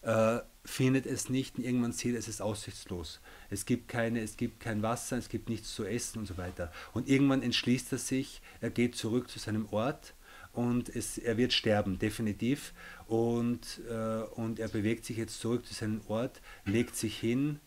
äh, 0.01 0.39
findet 0.65 1.05
es 1.05 1.29
nicht 1.29 1.57
und 1.57 1.63
irgendwann 1.63 1.91
sieht 1.91 2.15
es 2.15 2.27
ist 2.27 2.41
aussichtslos. 2.41 3.21
Es 3.49 3.65
gibt 3.65 3.87
keine, 3.87 4.21
es 4.21 4.35
gibt 4.35 4.59
kein 4.59 4.81
Wasser, 4.81 5.17
es 5.17 5.29
gibt 5.29 5.47
nichts 5.47 5.73
zu 5.73 5.85
essen 5.85 6.19
und 6.19 6.25
so 6.25 6.37
weiter. 6.37 6.71
Und 6.93 7.07
irgendwann 7.07 7.43
entschließt 7.43 7.91
er 7.91 7.99
sich, 7.99 8.41
er 8.61 8.71
geht 8.71 8.95
zurück 8.95 9.29
zu 9.29 9.39
seinem 9.39 9.67
Ort 9.71 10.15
und 10.53 10.89
es, 10.89 11.17
er 11.17 11.37
wird 11.37 11.53
sterben, 11.53 11.99
definitiv. 11.99 12.73
Und, 13.07 13.81
äh, 13.89 14.23
und 14.35 14.59
er 14.59 14.69
bewegt 14.69 15.05
sich 15.05 15.17
jetzt 15.17 15.39
zurück 15.39 15.65
zu 15.65 15.73
seinem 15.73 16.01
Ort, 16.07 16.41
legt 16.65 16.95
sich 16.95 17.17
hin, 17.19 17.59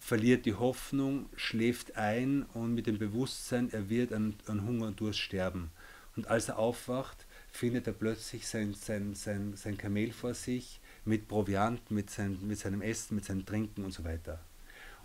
verliert 0.00 0.46
die 0.46 0.54
Hoffnung, 0.54 1.28
schläft 1.36 1.96
ein 1.96 2.44
und 2.54 2.74
mit 2.74 2.86
dem 2.86 2.98
Bewusstsein, 2.98 3.70
er 3.70 3.90
wird 3.90 4.12
an, 4.12 4.36
an 4.46 4.64
Hunger 4.64 4.86
und 4.86 5.00
Durst 5.00 5.18
sterben. 5.18 5.70
Und 6.16 6.28
als 6.28 6.48
er 6.48 6.58
aufwacht, 6.58 7.26
findet 7.50 7.86
er 7.86 7.92
plötzlich 7.92 8.46
sein, 8.46 8.74
sein, 8.74 9.14
sein, 9.14 9.54
sein 9.56 9.76
Kamel 9.76 10.12
vor 10.12 10.34
sich 10.34 10.80
mit 11.08 11.26
Proviant, 11.26 11.90
mit, 11.90 12.10
sein, 12.10 12.38
mit 12.42 12.58
seinem 12.58 12.82
Essen, 12.82 13.16
mit 13.16 13.24
seinem 13.24 13.44
Trinken 13.44 13.84
und 13.84 13.92
so 13.92 14.04
weiter. 14.04 14.38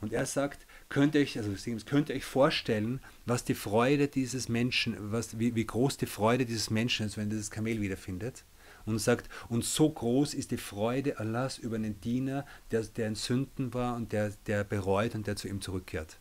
Und 0.01 0.11
er 0.11 0.25
sagt, 0.25 0.67
könnt 0.89 1.15
ihr 1.15 1.21
euch, 1.21 1.37
also 1.37 1.51
könnt 1.85 2.09
ihr 2.09 2.15
euch 2.15 2.25
vorstellen, 2.25 2.99
was 3.25 3.45
die 3.45 3.55
Freude 3.55 4.09
dieses 4.09 4.49
Menschen, 4.49 4.97
was, 5.13 5.39
wie, 5.39 5.55
wie 5.55 5.65
groß 5.65 5.95
die 5.97 6.07
Freude 6.07 6.45
dieses 6.45 6.69
Menschen 6.69 7.05
ist, 7.05 7.15
wenn 7.17 7.31
er 7.31 7.37
das 7.37 7.51
Kamel 7.51 7.79
wiederfindet. 7.79 8.43
Und 8.85 8.99
sagt, 8.99 9.29
und 9.47 9.63
so 9.63 9.89
groß 9.89 10.33
ist 10.33 10.51
die 10.51 10.57
Freude 10.57 11.17
Allahs 11.17 11.57
über 11.57 11.77
einen 11.77 12.01
Diener, 12.01 12.45
der, 12.71 12.81
der 12.83 13.07
in 13.07 13.15
Sünden 13.15 13.73
war 13.73 13.95
und 13.95 14.11
der, 14.11 14.33
der 14.45 14.65
bereut 14.65 15.15
und 15.15 15.25
der 15.25 15.37
zu 15.37 15.47
ihm 15.47 15.61
zurückkehrt. 15.61 16.17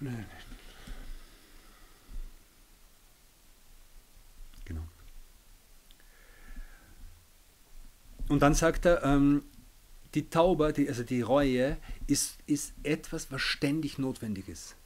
Nein. 0.00 0.26
Und 8.28 8.42
dann 8.42 8.54
sagt 8.54 8.86
er, 8.86 9.02
ähm, 9.04 9.42
die 10.14 10.28
Tauber, 10.30 10.72
die, 10.72 10.88
also 10.88 11.02
die 11.02 11.20
Reue, 11.20 11.76
ist, 12.06 12.38
ist 12.46 12.72
etwas, 12.82 13.30
was 13.30 13.42
ständig 13.42 13.98
notwendig 13.98 14.48
ist. 14.48 14.76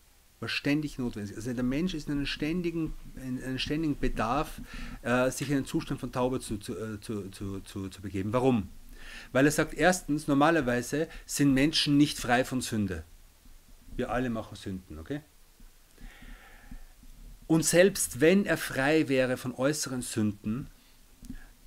Was 0.41 0.51
ständig 0.51 0.99
notwendig 0.99 1.32
ist. 1.32 1.36
Also 1.36 1.53
der 1.53 1.64
Mensch 1.64 1.95
ist 1.95 2.09
in 2.09 2.14
einem 2.14 2.26
ständigen, 2.26 2.95
in 3.16 3.43
einem 3.43 3.59
ständigen 3.59 3.99
Bedarf, 3.99 4.61
äh, 5.03 5.30
sich 5.30 5.51
in 5.51 5.57
einen 5.57 5.66
Zustand 5.66 6.01
von 6.01 6.12
Tauber 6.12 6.41
zu, 6.41 6.59
zu, 6.59 6.76
äh, 6.76 7.01
zu, 7.01 7.30
zu, 7.30 7.61
zu, 7.61 7.88
zu 7.88 8.03
begeben. 8.03 8.32
Warum? 8.32 8.68
Weil 9.32 9.47
er 9.47 9.53
sagt, 9.53 9.74
erstens, 9.74 10.26
normalerweise 10.28 11.09
sind 11.26 11.55
Menschen 11.55 11.97
nicht 11.97 12.18
frei 12.18 12.45
von 12.45 12.61
Sünde. 12.61 13.05
Wir 13.97 14.11
alle 14.11 14.30
machen 14.30 14.57
Sünden, 14.57 14.99
okay? 14.99 15.20
Und 17.47 17.64
selbst 17.64 18.20
wenn 18.20 18.47
er 18.47 18.57
frei 18.57 19.09
wäre 19.09 19.36
von 19.36 19.55
äußeren 19.55 20.03
Sünden, 20.03 20.68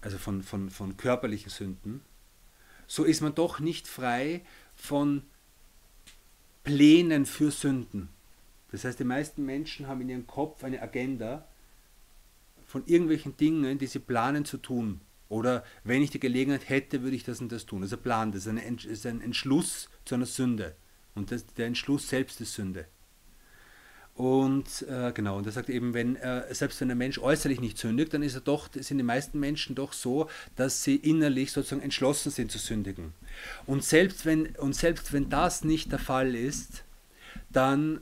also 0.04 0.18
von, 0.18 0.44
von, 0.44 0.70
von 0.70 0.98
körperlichen 0.98 1.50
Sünden, 1.50 2.02
so 2.88 3.04
ist 3.04 3.22
man 3.22 3.34
doch 3.34 3.60
nicht 3.60 3.88
frei 3.88 4.42
von 4.76 5.24
Plänen 6.64 7.26
für 7.26 7.52
Sünden. 7.52 8.10
Das 8.72 8.86
heißt, 8.86 9.00
die 9.00 9.06
meisten 9.06 9.46
Menschen 9.46 9.88
haben 9.88 10.02
in 10.02 10.10
ihrem 10.10 10.28
Kopf 10.28 10.64
eine 10.64 10.82
Agenda 10.82 11.48
von 12.66 12.86
irgendwelchen 12.86 13.38
Dingen, 13.38 13.78
die 13.78 13.88
sie 13.88 14.00
planen 14.00 14.46
zu 14.46 14.58
tun. 14.58 15.02
Oder 15.30 15.64
wenn 15.84 16.02
ich 16.02 16.10
die 16.10 16.20
Gelegenheit 16.20 16.70
hätte, 16.70 17.02
würde 17.02 17.16
ich 17.16 17.24
das 17.24 17.40
und 17.40 17.52
das 17.52 17.66
tun. 17.66 17.84
Ein 17.84 18.02
Plan, 18.02 18.32
das 18.32 18.46
ist 18.46 19.06
ein 19.06 19.22
Entschluss 19.22 19.90
zu 20.06 20.16
einer 20.16 20.26
Sünde. 20.26 20.76
Und 21.16 21.32
das, 21.32 21.46
der 21.46 21.68
Entschluss 21.68 22.10
selbst 22.10 22.42
ist 22.42 22.54
Sünde. 22.54 22.88
Und 24.16 24.86
äh, 24.88 25.12
genau, 25.12 25.38
und 25.38 25.46
er 25.48 25.52
sagt 25.52 25.70
eben, 25.70 25.96
wenn 25.96 26.16
äh, 26.18 26.54
selbst 26.54 26.80
wenn 26.82 26.92
ein 26.92 26.98
Mensch 26.98 27.18
äußerlich 27.18 27.60
nicht 27.60 27.80
sündigt, 27.80 28.14
dann 28.14 28.22
ist 28.22 28.36
er 28.36 28.42
doch, 28.42 28.70
sind 28.72 29.00
die 29.00 29.04
meisten 29.04 29.40
Menschen 29.40 29.76
doch 29.76 29.92
so, 29.92 30.30
dass 30.56 30.84
sie 30.84 30.96
innerlich 30.96 31.52
sozusagen 31.52 31.82
entschlossen 31.82 32.32
sind 32.32 32.52
zu 32.52 32.60
sündigen. 32.60 33.14
Und 33.66 33.84
selbst 33.84 34.26
wenn, 34.26 34.56
und 34.58 34.76
selbst 34.76 35.14
wenn 35.14 35.30
das 35.30 35.64
nicht 35.64 35.92
der 35.92 36.00
Fall 36.00 36.36
ist, 36.36 36.84
dann 37.50 38.02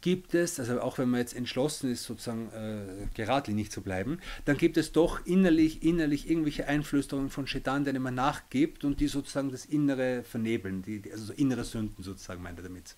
gibt 0.00 0.34
es, 0.34 0.58
also 0.58 0.80
auch 0.80 0.98
wenn 0.98 1.10
man 1.10 1.20
jetzt 1.20 1.34
entschlossen 1.34 1.90
ist, 1.90 2.04
sozusagen 2.04 2.50
äh, 2.52 3.06
geradlinig 3.14 3.70
zu 3.70 3.82
bleiben, 3.82 4.18
dann 4.44 4.56
gibt 4.56 4.76
es 4.76 4.92
doch 4.92 5.24
innerlich, 5.26 5.82
innerlich 5.82 6.28
irgendwelche 6.28 6.66
Einflüsterungen 6.66 7.30
von 7.30 7.46
Shetan, 7.46 7.84
denen 7.84 8.02
man 8.02 8.14
nachgibt 8.14 8.84
und 8.84 9.00
die 9.00 9.08
sozusagen 9.08 9.50
das 9.50 9.66
Innere 9.66 10.22
vernebeln, 10.22 10.82
die, 10.82 11.02
also 11.12 11.26
so 11.26 11.32
innere 11.32 11.64
Sünden 11.64 12.02
sozusagen 12.02 12.42
meint 12.42 12.58
er 12.58 12.64
damit. 12.64 12.96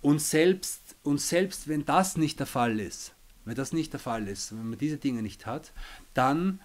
Und 0.00 0.20
selbst, 0.20 0.96
und 1.02 1.20
selbst 1.20 1.68
wenn 1.68 1.84
das 1.84 2.16
nicht 2.16 2.38
der 2.38 2.46
Fall 2.46 2.78
ist, 2.80 3.14
wenn 3.44 3.54
das 3.54 3.72
nicht 3.72 3.92
der 3.92 4.00
Fall 4.00 4.28
ist, 4.28 4.52
wenn 4.52 4.70
man 4.70 4.78
diese 4.78 4.98
Dinge 4.98 5.22
nicht 5.22 5.46
hat, 5.46 5.72
dann 6.14 6.60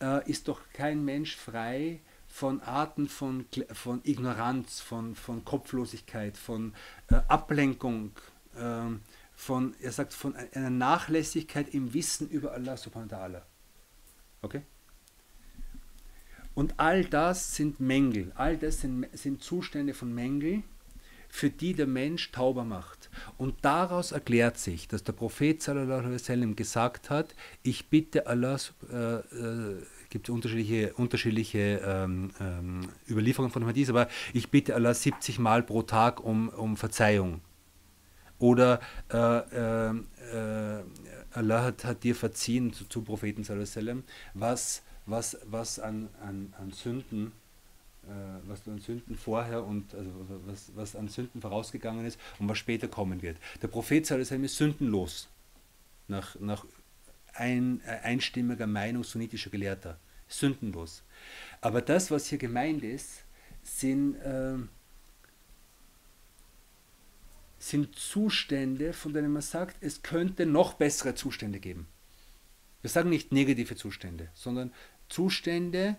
äh, 0.00 0.28
ist 0.28 0.48
doch 0.48 0.60
kein 0.72 1.04
Mensch 1.04 1.36
frei 1.36 2.00
von 2.28 2.60
Arten 2.60 3.08
von, 3.08 3.46
von 3.72 4.00
Ignoranz, 4.04 4.80
von, 4.80 5.14
von 5.14 5.44
Kopflosigkeit, 5.44 6.36
von 6.36 6.74
äh, 7.10 7.14
Ablenkung, 7.28 8.12
äh, 8.56 8.98
von, 9.36 9.74
er 9.80 9.92
sagt, 9.92 10.14
von 10.14 10.34
einer 10.34 10.70
Nachlässigkeit 10.70 11.72
im 11.74 11.92
Wissen 11.94 12.28
über 12.28 12.52
Allah 12.52 12.76
subhanahu 12.76 13.10
wa 13.10 13.16
ta'ala. 13.16 13.42
Okay? 14.42 14.62
Und 16.54 16.74
all 16.78 17.04
das 17.04 17.54
sind 17.54 17.80
Mängel, 17.80 18.32
all 18.34 18.56
das 18.56 18.80
sind, 18.80 19.06
sind 19.12 19.42
Zustände 19.42 19.92
von 19.92 20.12
Mängel, 20.14 20.62
für 21.28 21.50
die 21.50 21.74
der 21.74 21.86
Mensch 21.86 22.32
tauber 22.32 22.64
macht. 22.64 23.10
Und 23.36 23.56
daraus 23.62 24.12
erklärt 24.12 24.58
sich, 24.58 24.88
dass 24.88 25.04
der 25.04 25.12
Prophet 25.12 25.60
sallallahu 25.60 25.98
alaihi 25.98 26.14
wasallam 26.14 26.56
gesagt 26.56 27.10
hat, 27.10 27.34
ich 27.62 27.88
bitte 27.90 28.26
Allah, 28.26 28.58
äh, 28.90 29.16
äh, 29.16 29.82
gibt 30.08 30.30
unterschiedliche, 30.30 30.94
unterschiedliche 30.94 31.82
ähm, 31.84 32.30
ähm, 32.40 32.88
Überlieferungen 33.06 33.52
von 33.52 33.66
Hadith, 33.66 33.90
aber 33.90 34.08
ich 34.32 34.50
bitte 34.50 34.74
Allah 34.74 34.94
70 34.94 35.38
Mal 35.38 35.62
pro 35.62 35.82
Tag 35.82 36.24
um, 36.24 36.48
um 36.48 36.78
Verzeihung. 36.78 37.42
Oder 38.38 38.80
äh, 39.12 39.16
äh, 39.16 39.90
äh, 39.90 40.82
Allah 41.32 41.62
hat, 41.64 41.84
hat, 41.84 42.02
dir 42.04 42.14
verziehen 42.14 42.72
zu, 42.72 42.84
zu 42.86 43.02
Propheten 43.02 43.44
was, 44.34 44.82
was, 45.06 45.38
was 45.44 45.78
an, 45.78 46.08
an, 46.22 46.52
an 46.58 46.70
Sünden 46.72 47.32
äh, 48.06 48.48
was 48.48 48.66
an 48.68 48.78
Sünden 48.78 49.16
vorher 49.16 49.64
und 49.64 49.92
also 49.94 50.10
was, 50.46 50.70
was 50.76 50.94
an 50.94 51.08
Sünden 51.08 51.40
vorausgegangen 51.40 52.06
ist 52.06 52.20
und 52.38 52.48
was 52.48 52.58
später 52.58 52.86
kommen 52.86 53.20
wird. 53.20 53.36
Der 53.62 53.68
Prophet 53.68 54.06
Sallallahu 54.06 54.44
ist 54.44 54.56
sündenlos, 54.56 55.28
nach, 56.06 56.38
nach 56.38 56.64
ein, 57.34 57.80
einstimmiger 57.84 58.66
Meinung 58.68 59.02
sunnitischer 59.02 59.50
Gelehrter. 59.50 59.98
Sündenlos. 60.28 61.02
Aber 61.60 61.82
das, 61.82 62.10
was 62.10 62.26
hier 62.26 62.38
gemeint 62.38 62.82
ist, 62.82 63.24
sind, 63.62 64.16
äh, 64.16 64.54
sind 67.58 67.96
Zustände, 67.96 68.92
von 68.92 69.12
denen 69.12 69.32
man 69.32 69.42
sagt, 69.42 69.76
es 69.80 70.02
könnte 70.02 70.46
noch 70.46 70.74
bessere 70.74 71.14
Zustände 71.14 71.58
geben. 71.60 71.86
Wir 72.82 72.90
sagen 72.90 73.10
nicht 73.10 73.32
negative 73.32 73.76
Zustände, 73.76 74.28
sondern 74.34 74.72
Zustände, 75.08 75.96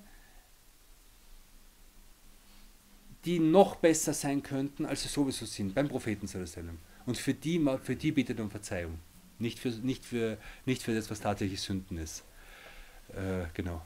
die 3.25 3.39
noch 3.39 3.75
besser 3.75 4.13
sein 4.13 4.43
könnten, 4.43 4.85
als 4.85 5.03
sie 5.03 5.09
sowieso 5.09 5.45
sind, 5.45 5.75
beim 5.75 5.89
Propheten 5.89 6.27
sallam. 6.27 6.77
Und 7.05 7.17
für 7.17 7.33
die, 7.33 7.63
für 7.83 7.95
die 7.95 8.11
bittet 8.11 8.39
um 8.39 8.51
Verzeihung. 8.51 8.99
Nicht 9.39 9.59
für, 9.59 9.69
nicht, 9.69 10.05
für, 10.05 10.37
nicht 10.65 10.81
für 10.81 10.95
das, 10.95 11.09
was 11.09 11.19
tatsächlich 11.19 11.61
Sünden 11.61 11.97
ist. 11.97 12.23
Äh, 13.09 13.45
genau. 13.53 13.85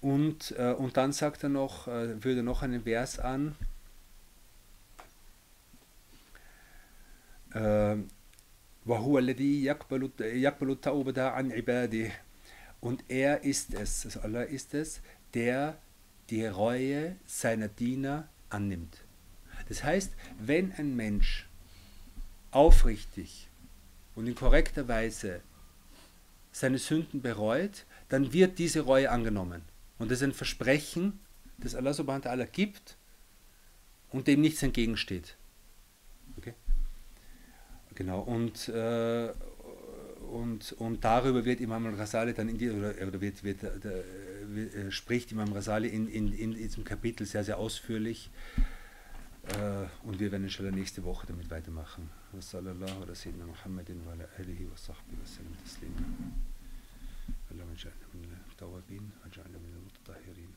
Und, 0.00 0.54
äh, 0.58 0.72
und 0.72 0.96
dann 0.96 1.12
sagt 1.12 1.42
er 1.42 1.50
noch, 1.50 1.86
äh, 1.86 2.24
würde 2.24 2.42
noch 2.42 2.62
einen 2.62 2.84
Vers 2.84 3.18
an. 3.18 3.54
Äh, 7.52 7.96
und 12.80 13.04
er 13.08 13.44
ist 13.44 13.74
es, 13.74 14.06
also 14.06 14.20
Allah 14.20 14.42
ist 14.42 14.74
es, 14.74 15.00
der 15.34 15.76
die 16.30 16.46
Reue 16.46 17.16
seiner 17.26 17.68
Diener 17.68 18.28
annimmt. 18.48 18.98
Das 19.68 19.84
heißt, 19.84 20.12
wenn 20.38 20.72
ein 20.72 20.96
Mensch 20.96 21.46
aufrichtig 22.50 23.48
und 24.14 24.26
in 24.26 24.34
korrekter 24.34 24.88
Weise 24.88 25.40
seine 26.52 26.78
Sünden 26.78 27.20
bereut, 27.20 27.84
dann 28.08 28.32
wird 28.32 28.58
diese 28.58 28.80
Reue 28.80 29.10
angenommen. 29.10 29.62
Und 30.00 30.10
das 30.10 30.18
ist 30.18 30.24
ein 30.24 30.32
Versprechen, 30.32 31.20
das 31.58 31.76
Allah 31.76 31.92
subhanahu 31.92 32.24
wa 32.24 32.30
ta'ala 32.30 32.46
gibt 32.46 32.96
und 34.10 34.26
dem 34.26 34.40
nichts 34.40 34.62
entgegensteht. 34.62 35.36
Genau, 38.00 38.20
und, 38.20 38.68
äh, 38.70 39.30
und, 40.32 40.72
und 40.78 41.04
darüber 41.04 41.44
wird 41.44 41.60
Imam 41.60 41.84
al-Rasali 41.84 42.32
dann 42.32 42.48
in 42.48 42.56
die, 42.56 42.70
oder, 42.70 42.94
oder 43.06 43.20
wird, 43.20 43.44
wird, 43.44 43.62
wird, 43.62 44.74
äh, 44.74 44.90
spricht 44.90 45.32
Imam 45.32 45.52
Rasali 45.52 45.88
in, 45.88 46.08
in, 46.08 46.32
in 46.32 46.54
diesem 46.54 46.82
Kapitel 46.82 47.26
sehr, 47.26 47.44
sehr 47.44 47.58
ausführlich. 47.58 48.30
Äh, 49.48 50.06
und 50.06 50.18
wir 50.18 50.32
werden 50.32 50.48
schon 50.48 50.70
nächste 50.70 51.04
Woche 51.04 51.26
damit 51.26 51.50
weitermachen. 51.50 52.08
Wassallallahu 52.32 53.02
ala 53.02 53.14
sayyidina 53.14 53.44
Muhammadin 53.44 54.06
wa 54.06 54.12
ala 54.12 54.24
alihi 54.38 54.66
wa 54.70 54.76
sahbihi 54.78 55.18
wa 55.18 55.26
sallam. 55.26 56.49
اللهم 57.50 57.70
اجعلنا 57.70 58.14
من 58.14 58.36
التوابين 58.50 59.10
واجعلنا 59.24 59.58
من 59.58 59.72
المتطهرين. 59.76 60.50